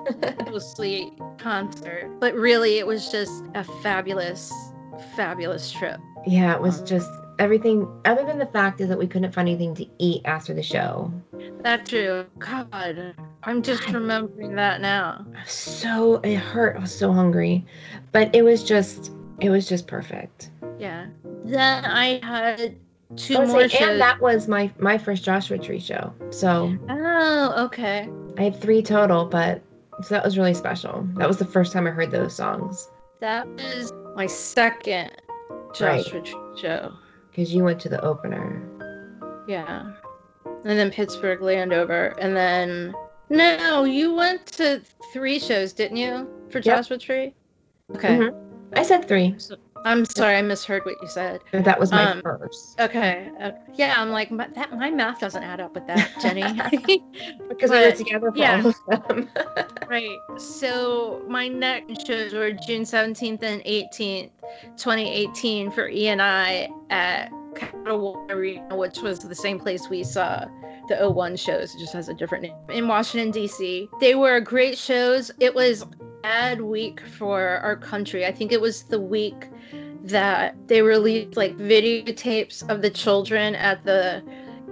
mostly 0.50 1.10
concert. 1.38 2.10
But 2.20 2.34
really, 2.34 2.78
it 2.78 2.86
was 2.86 3.10
just 3.10 3.44
a 3.54 3.64
fabulous, 3.82 4.52
fabulous 5.16 5.70
trip. 5.72 5.98
yeah, 6.26 6.54
it 6.54 6.60
was 6.60 6.80
Um, 6.80 6.86
just 6.86 7.10
everything 7.38 7.88
other 8.04 8.24
than 8.24 8.38
the 8.38 8.46
fact 8.46 8.80
is 8.80 8.88
that 8.88 8.98
we 8.98 9.06
couldn't 9.06 9.32
find 9.32 9.48
anything 9.48 9.74
to 9.76 9.86
eat 9.98 10.20
after 10.26 10.52
the 10.54 10.62
show. 10.62 11.10
That's 11.62 11.88
true. 11.88 12.26
God, 12.38 13.14
I'm 13.44 13.62
just 13.62 13.88
remembering 13.88 14.54
that 14.56 14.80
now. 14.80 15.26
So 15.46 16.16
it 16.22 16.36
hurt. 16.36 16.76
I 16.76 16.80
was 16.80 16.96
so 16.96 17.12
hungry. 17.12 17.64
But 18.12 18.34
it 18.34 18.42
was 18.42 18.62
just 18.62 19.10
it 19.40 19.48
was 19.50 19.66
just 19.68 19.86
perfect. 19.86 20.50
Yeah. 20.78 21.06
Then 21.44 21.84
I 21.84 22.20
had 22.22 22.76
two 23.16 23.34
more 23.46 23.68
shows. 23.68 23.74
and 23.80 24.00
that 24.00 24.20
was 24.20 24.48
my 24.48 24.70
my 24.78 24.98
first 24.98 25.24
Joshua 25.24 25.58
Tree 25.58 25.80
show. 25.80 26.12
So 26.30 26.76
oh, 26.88 27.64
okay. 27.66 28.08
I 28.38 28.42
have 28.44 28.58
three 28.60 28.82
total, 28.82 29.26
but 29.26 29.62
so 30.02 30.14
that 30.14 30.24
was 30.24 30.38
really 30.38 30.54
special. 30.54 31.06
That 31.16 31.28
was 31.28 31.38
the 31.38 31.44
first 31.44 31.72
time 31.72 31.86
I 31.86 31.90
heard 31.90 32.10
those 32.10 32.34
songs 32.34 32.88
That 33.20 33.46
was 33.48 33.92
my 34.16 34.26
second 34.26 35.10
Right. 35.80 36.04
Joshua 36.04 36.20
Tree 36.22 36.34
show. 36.60 36.92
because 37.30 37.54
you 37.54 37.64
went 37.64 37.80
to 37.80 37.88
the 37.88 38.00
opener. 38.02 38.62
Yeah. 39.48 39.92
And 40.44 40.78
then 40.78 40.90
Pittsburgh 40.90 41.40
Landover. 41.42 42.14
And 42.18 42.36
then 42.36 42.94
no, 43.30 43.84
you 43.84 44.14
went 44.14 44.46
to 44.58 44.80
three 45.12 45.38
shows, 45.38 45.72
didn't 45.72 45.96
you? 45.96 46.28
For 46.50 46.58
Yep. 46.58 46.64
Joshua 46.64 46.98
Tree? 46.98 47.34
Okay. 47.94 48.18
Mhm. 48.18 48.34
I 48.76 48.82
said 48.82 49.06
three. 49.08 49.34
I'm 49.84 50.04
sorry, 50.04 50.36
I 50.36 50.42
misheard 50.42 50.84
what 50.84 50.94
you 51.02 51.08
said. 51.08 51.40
That 51.52 51.78
was 51.78 51.90
my 51.90 52.10
Um, 52.12 52.22
first 52.22 52.80
Okay. 52.80 53.30
Uh, 53.40 53.52
yeah, 53.74 53.94
I'm 53.98 54.10
like 54.10 54.30
my, 54.30 54.48
that. 54.48 54.76
My 54.76 54.90
math 54.90 55.20
doesn't 55.20 55.42
add 55.42 55.60
up 55.60 55.74
with 55.74 55.86
that, 55.86 56.10
Jenny. 56.22 56.42
because 57.48 57.70
we 57.70 57.78
were 57.78 57.92
together 57.92 58.30
for 58.30 58.38
yeah. 58.38 58.62
all 58.62 58.68
of 58.68 59.08
them. 59.08 59.28
right. 59.88 60.18
So 60.38 61.22
my 61.28 61.48
next 61.48 62.06
shows 62.06 62.32
were 62.32 62.52
June 62.52 62.82
17th 62.82 63.42
and 63.42 63.62
18th, 63.64 64.30
2018 64.76 65.70
for 65.70 65.88
E 65.88 66.08
and 66.08 66.22
I 66.22 66.68
at 66.90 67.30
Capital 67.54 68.26
Arena, 68.30 68.76
which 68.76 68.98
was 68.98 69.18
the 69.20 69.34
same 69.34 69.58
place 69.58 69.88
we 69.88 70.04
saw 70.04 70.44
the 70.88 71.10
01 71.10 71.36
shows. 71.36 71.74
It 71.74 71.78
just 71.78 71.92
has 71.92 72.08
a 72.08 72.14
different 72.14 72.42
name 72.42 72.54
in 72.70 72.88
Washington 72.88 73.30
D.C. 73.30 73.88
They 74.00 74.14
were 74.14 74.40
great 74.40 74.78
shows. 74.78 75.30
It 75.40 75.54
was 75.54 75.84
bad 76.22 76.60
week 76.60 77.00
for 77.00 77.58
our 77.62 77.76
country. 77.76 78.24
I 78.26 78.32
think 78.32 78.52
it 78.52 78.60
was 78.60 78.84
the 78.84 79.00
week 79.00 79.48
that 80.04 80.56
they 80.68 80.82
released 80.82 81.36
like 81.36 81.56
videotapes 81.56 82.68
of 82.68 82.82
the 82.82 82.90
children 82.90 83.54
at 83.54 83.84
the 83.84 84.22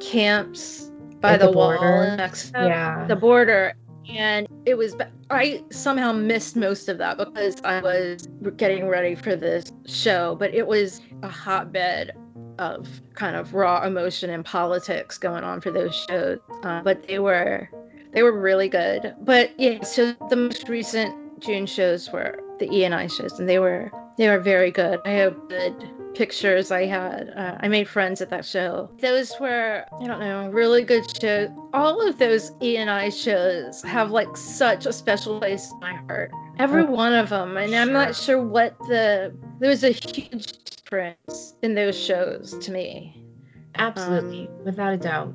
camps 0.01 0.91
by 1.21 1.35
At 1.35 1.41
the, 1.41 1.47
the 1.47 1.53
wall 1.53 1.77
border? 1.77 2.05
in 2.05 2.17
Mexico 2.17 2.67
yeah. 2.67 3.05
the 3.07 3.15
border 3.15 3.75
and 4.09 4.49
it 4.65 4.75
was 4.75 4.97
i 5.29 5.63
somehow 5.71 6.11
missed 6.11 6.57
most 6.57 6.89
of 6.89 6.99
that 6.99 7.19
because 7.19 7.61
i 7.63 7.81
was 7.81 8.27
getting 8.57 8.89
ready 8.89 9.15
for 9.15 9.37
this 9.37 9.71
show 9.87 10.35
but 10.35 10.53
it 10.55 10.67
was 10.67 11.03
a 11.23 11.29
hotbed 11.29 12.13
of 12.61 13.01
kind 13.15 13.37
of 13.37 13.55
raw 13.55 13.85
emotion 13.85 14.31
and 14.31 14.45
politics 14.45 15.17
going 15.19 15.43
on 15.43 15.61
for 15.61 15.71
those 15.71 15.95
shows, 16.09 16.39
uh, 16.63 16.83
but 16.83 17.03
they 17.09 17.19
were 17.19 17.69
they 18.13 18.23
were 18.23 18.39
really 18.39 18.69
good. 18.69 19.15
But 19.23 19.59
yeah, 19.59 19.83
so 19.83 20.15
the 20.29 20.37
most 20.37 20.69
recent 20.69 21.17
June 21.41 21.67
shows 21.67 22.11
were 22.13 22.39
the 22.59 22.71
E 22.71 22.85
and 22.85 22.95
I 22.95 23.07
shows, 23.07 23.39
and 23.39 23.49
they 23.49 23.59
were 23.59 23.91
they 24.17 24.29
were 24.29 24.39
very 24.39 24.71
good. 24.71 25.01
I 25.05 25.11
have 25.11 25.37
good 25.49 25.75
pictures 26.15 26.71
I 26.71 26.87
had. 26.87 27.33
Uh, 27.37 27.57
I 27.61 27.69
made 27.69 27.89
friends 27.89 28.21
at 28.21 28.31
that 28.31 28.45
show. 28.45 28.91
Those 29.01 29.33
were, 29.41 29.85
I 30.01 30.07
don't 30.07 30.21
know, 30.21 30.51
really 30.51 30.83
good 30.83 31.05
shows. 31.21 31.51
All 31.73 32.07
of 32.07 32.19
those 32.19 32.53
E 32.63 32.77
and 32.77 32.91
I 32.91 33.09
shows 33.09 33.83
have 33.83 34.11
like 34.11 34.37
such 34.37 34.87
a 34.87 34.93
special 34.93 35.39
place 35.39 35.71
in 35.73 35.81
my 35.81 35.95
heart. 35.95 36.33
Every 36.59 36.83
oh, 36.83 36.91
one 36.91 37.15
of 37.15 37.31
them. 37.31 37.57
And 37.57 37.71
sure. 37.71 37.81
I'm 37.81 37.93
not 37.93 38.15
sure 38.15 38.43
what 38.43 38.79
the, 38.81 39.35
there 39.59 39.71
was 39.71 39.85
a 39.85 39.91
huge 39.91 40.53
difference 40.65 41.55
in 41.63 41.75
those 41.75 41.99
shows 41.99 42.59
to 42.59 42.73
me. 42.73 43.25
Absolutely, 43.77 44.49
um, 44.49 44.65
without 44.65 44.93
a 44.93 44.97
doubt. 44.99 45.33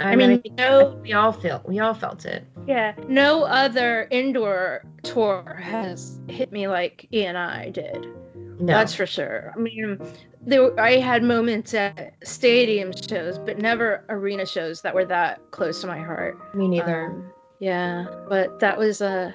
I, 0.00 0.12
I 0.12 0.16
mean, 0.16 0.42
mean 0.44 0.54
no, 0.56 0.98
we 1.02 1.12
all 1.12 1.32
felt 1.32 1.66
we 1.66 1.78
all 1.78 1.94
felt 1.94 2.24
it. 2.24 2.44
Yeah, 2.66 2.94
no 3.08 3.44
other 3.44 4.08
indoor 4.10 4.84
tour 5.02 5.60
has 5.62 6.18
hit 6.28 6.50
me 6.50 6.66
like 6.66 7.06
E 7.12 7.24
and 7.24 7.38
I 7.38 7.70
did. 7.70 8.06
No. 8.34 8.66
That's 8.66 8.94
for 8.94 9.06
sure. 9.06 9.52
I 9.54 9.58
mean, 9.58 10.00
there 10.40 10.78
I 10.80 10.96
had 10.98 11.22
moments 11.22 11.74
at 11.74 12.14
stadium 12.24 12.92
shows, 12.92 13.38
but 13.38 13.58
never 13.58 14.04
arena 14.08 14.46
shows 14.46 14.82
that 14.82 14.94
were 14.94 15.04
that 15.06 15.40
close 15.50 15.80
to 15.82 15.86
my 15.86 15.98
heart. 15.98 16.54
Me 16.54 16.68
neither. 16.68 17.06
Um, 17.06 17.32
yeah, 17.60 18.06
but 18.28 18.60
that 18.60 18.78
was 18.78 19.00
a 19.00 19.34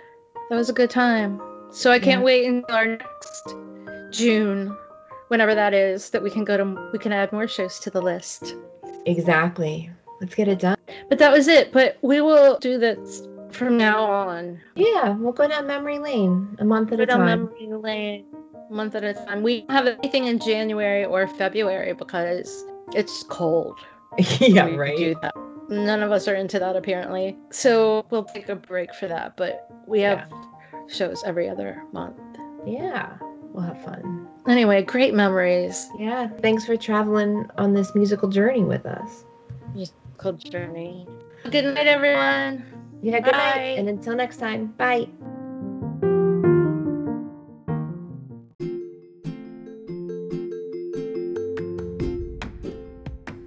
that 0.50 0.56
was 0.56 0.70
a 0.70 0.74
good 0.74 0.90
time. 0.90 1.42
So 1.72 1.92
I 1.92 2.00
can't 2.00 2.22
yeah. 2.22 2.26
wait 2.26 2.46
until 2.46 2.76
our 2.76 2.86
next 2.86 3.56
June, 4.12 4.76
whenever 5.28 5.54
that 5.54 5.74
is, 5.74 6.10
that 6.10 6.24
we 6.24 6.30
can 6.30 6.44
go 6.44 6.58
to 6.58 6.90
we 6.92 7.00
can 7.00 7.14
add 7.14 7.32
more 7.32 7.48
shows 7.48 7.80
to 7.80 7.90
the 7.90 8.02
list. 8.02 8.56
Exactly. 9.06 9.90
Let's 10.22 10.36
get 10.36 10.48
it 10.48 10.60
done. 10.60 10.78
But 11.08 11.20
that 11.20 11.32
was 11.32 11.48
it. 11.48 11.72
But 11.72 11.98
we 12.02 12.22
will 12.22 12.58
do 12.60 12.78
this 12.78 13.28
from 13.52 13.78
now 13.78 14.04
on. 14.04 14.60
Yeah, 14.76 15.10
we'll 15.16 15.34
go 15.34 15.48
down 15.48 15.68
memory 15.68 16.00
lane 16.00 16.56
a 16.60 16.66
month 16.66 16.92
at 16.92 17.00
a 17.00 17.06
time. 17.06 17.26
memory 17.26 17.68
lane 17.68 18.26
month 18.70 18.96
at 18.96 19.04
a 19.04 19.14
time. 19.14 19.44
We 19.44 19.62
don't 19.62 19.72
have 19.72 19.88
anything 19.88 20.26
in 20.26 20.40
January 20.40 21.06
or 21.06 21.28
February 21.28 21.94
because 21.94 22.64
it's 22.94 23.24
cold. 23.24 23.80
yeah, 24.40 24.68
right. 24.76 25.16
None 25.70 26.02
of 26.02 26.12
us 26.12 26.28
are 26.28 26.36
into 26.36 26.60
that 26.60 26.76
apparently. 26.76 27.38
So 27.52 28.06
we'll 28.10 28.26
take 28.26 28.50
a 28.50 28.56
break 28.56 28.94
for 28.96 29.08
that. 29.08 29.38
But 29.38 29.68
we 29.88 30.02
have 30.02 30.28
yeah. 30.30 30.80
shows 30.88 31.24
every 31.26 31.50
other 31.50 31.84
month. 31.92 32.18
Yeah, 32.66 33.18
we'll 33.54 33.64
have 33.64 33.82
fun. 33.84 34.28
Anyway, 34.48 34.84
great 34.84 35.14
memories. 35.14 35.88
Yeah, 35.98 36.28
thanks 36.28 36.66
for 36.66 36.76
traveling 36.76 37.50
on 37.58 37.74
this 37.74 37.94
musical 37.94 38.30
journey 38.30 38.64
with 38.64 38.86
us. 38.86 39.26
Musical 40.22 40.52
journey. 40.52 41.08
Good 41.50 41.74
night, 41.74 41.88
everyone. 41.88 42.66
Yeah, 43.02 43.20
good 43.20 43.32
Bye. 43.32 43.38
night. 43.38 43.80
And 43.80 43.88
until 43.88 44.16
next 44.16 44.38
time, 44.38 44.74
bye. 44.78 45.08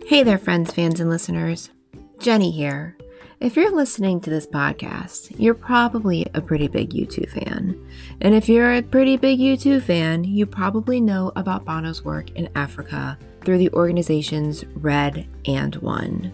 Hey 0.07 0.23
there, 0.23 0.39
friends, 0.39 0.73
fans, 0.73 0.99
and 0.99 1.11
listeners. 1.11 1.71
Jenny 2.19 2.51
here. 2.51 2.97
If 3.41 3.57
you're 3.57 3.75
listening 3.75 4.21
to 4.23 4.31
this 4.31 4.47
podcast, 4.47 5.35
you're 5.39 5.53
probably 5.53 6.27
a 6.33 6.41
pretty 6.41 6.69
big 6.69 6.91
U2 6.91 7.29
fan. 7.29 7.79
And 8.23 8.35
if 8.35 8.49
you're 8.49 8.73
a 8.73 8.83
pretty 8.83 9.19
big 9.19 9.41
U2 9.41 9.83
fan, 9.83 10.25
you 10.25 10.47
probably 10.47 11.01
know 11.03 11.33
about 11.37 11.67
Bono's 11.67 12.03
work 12.03 12.31
in 12.31 12.49
Africa 12.55 13.19
through 13.45 13.59
the 13.59 13.73
organizations 13.73 14.65
Red 14.77 15.27
and 15.45 15.75
One. 15.77 16.33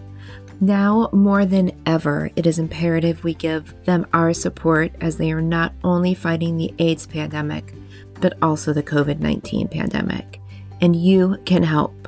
Now 0.61 1.09
more 1.13 1.45
than 1.45 1.71
ever, 1.85 2.31
it 2.35 2.45
is 2.45 2.59
imperative 2.59 3.23
we 3.23 3.33
give 3.33 3.73
them 3.85 4.05
our 4.13 4.33
support 4.33 4.91
as 4.99 5.17
they 5.17 5.31
are 5.31 5.41
not 5.41 5.73
only 5.83 6.13
fighting 6.13 6.57
the 6.57 6.73
AIDS 6.79 7.07
pandemic, 7.07 7.73
but 8.19 8.37
also 8.41 8.73
the 8.73 8.83
COVID 8.83 9.19
19 9.19 9.69
pandemic. 9.69 10.41
And 10.81 10.95
you 10.95 11.37
can 11.45 11.63
help 11.63 11.99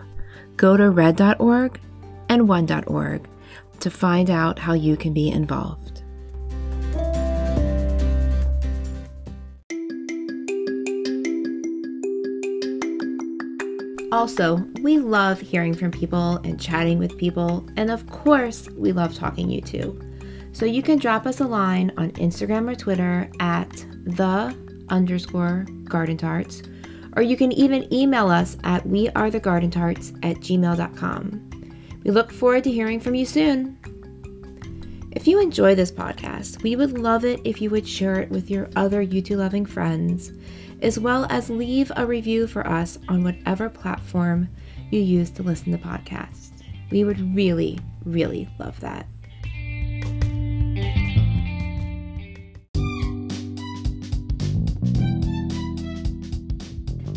Go 0.61 0.77
to 0.77 0.91
red.org 0.91 1.79
and 2.29 2.47
one.org 2.47 3.27
to 3.79 3.89
find 3.89 4.29
out 4.29 4.59
how 4.59 4.73
you 4.73 4.95
can 4.95 5.11
be 5.11 5.31
involved. 5.31 6.00
Also, 14.21 14.57
we 14.81 14.99
love 14.99 15.41
hearing 15.41 15.73
from 15.73 15.89
people 15.89 16.37
and 16.43 16.61
chatting 16.61 16.99
with 16.99 17.17
people, 17.17 17.67
and 17.75 17.89
of 17.89 18.07
course, 18.07 18.69
we 18.77 18.91
love 18.91 19.15
talking 19.15 19.47
U2. 19.47 20.55
So 20.55 20.63
you 20.63 20.83
can 20.83 20.99
drop 20.99 21.25
us 21.25 21.39
a 21.39 21.47
line 21.47 21.91
on 21.97 22.11
Instagram 22.11 22.69
or 22.69 22.75
Twitter 22.75 23.27
at 23.39 23.71
the 24.05 24.55
underscore 24.89 25.65
garden 25.85 26.17
tarts 26.17 26.61
or 27.15 27.23
you 27.23 27.35
can 27.35 27.51
even 27.51 27.91
email 27.91 28.29
us 28.29 28.57
at 28.63 28.83
wearethegardentarts 28.83 30.17
at 30.23 30.37
gmail.com. 30.37 31.49
We 32.03 32.11
look 32.11 32.31
forward 32.31 32.63
to 32.65 32.71
hearing 32.71 32.99
from 32.99 33.15
you 33.15 33.25
soon. 33.25 33.77
If 35.13 35.27
you 35.27 35.41
enjoy 35.41 35.73
this 35.73 35.91
podcast, 35.91 36.61
we 36.61 36.75
would 36.75 36.97
love 36.97 37.25
it 37.25 37.41
if 37.43 37.59
you 37.59 37.71
would 37.71 37.87
share 37.87 38.21
it 38.21 38.29
with 38.29 38.51
your 38.51 38.69
other 38.75 39.03
U2 39.03 39.35
loving 39.35 39.65
friends, 39.65 40.31
as 40.81 40.99
well 40.99 41.25
as 41.29 41.49
leave 41.49 41.91
a 41.95 42.05
review 42.05 42.47
for 42.47 42.65
us 42.67 42.97
on 43.07 43.23
whatever 43.23 43.69
platform 43.69 44.49
you 44.89 44.99
use 44.99 45.29
to 45.31 45.43
listen 45.43 45.71
to 45.71 45.77
podcasts. 45.77 46.51
We 46.91 47.03
would 47.03 47.35
really, 47.35 47.79
really 48.05 48.49
love 48.59 48.79
that. 48.81 49.07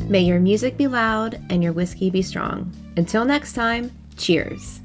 May 0.09 0.20
your 0.20 0.38
music 0.38 0.77
be 0.77 0.87
loud 0.87 1.40
and 1.48 1.62
your 1.62 1.72
whiskey 1.72 2.11
be 2.11 2.22
strong. 2.22 2.72
Until 2.96 3.24
next 3.24 3.55
time, 3.55 3.90
cheers. 4.16 4.81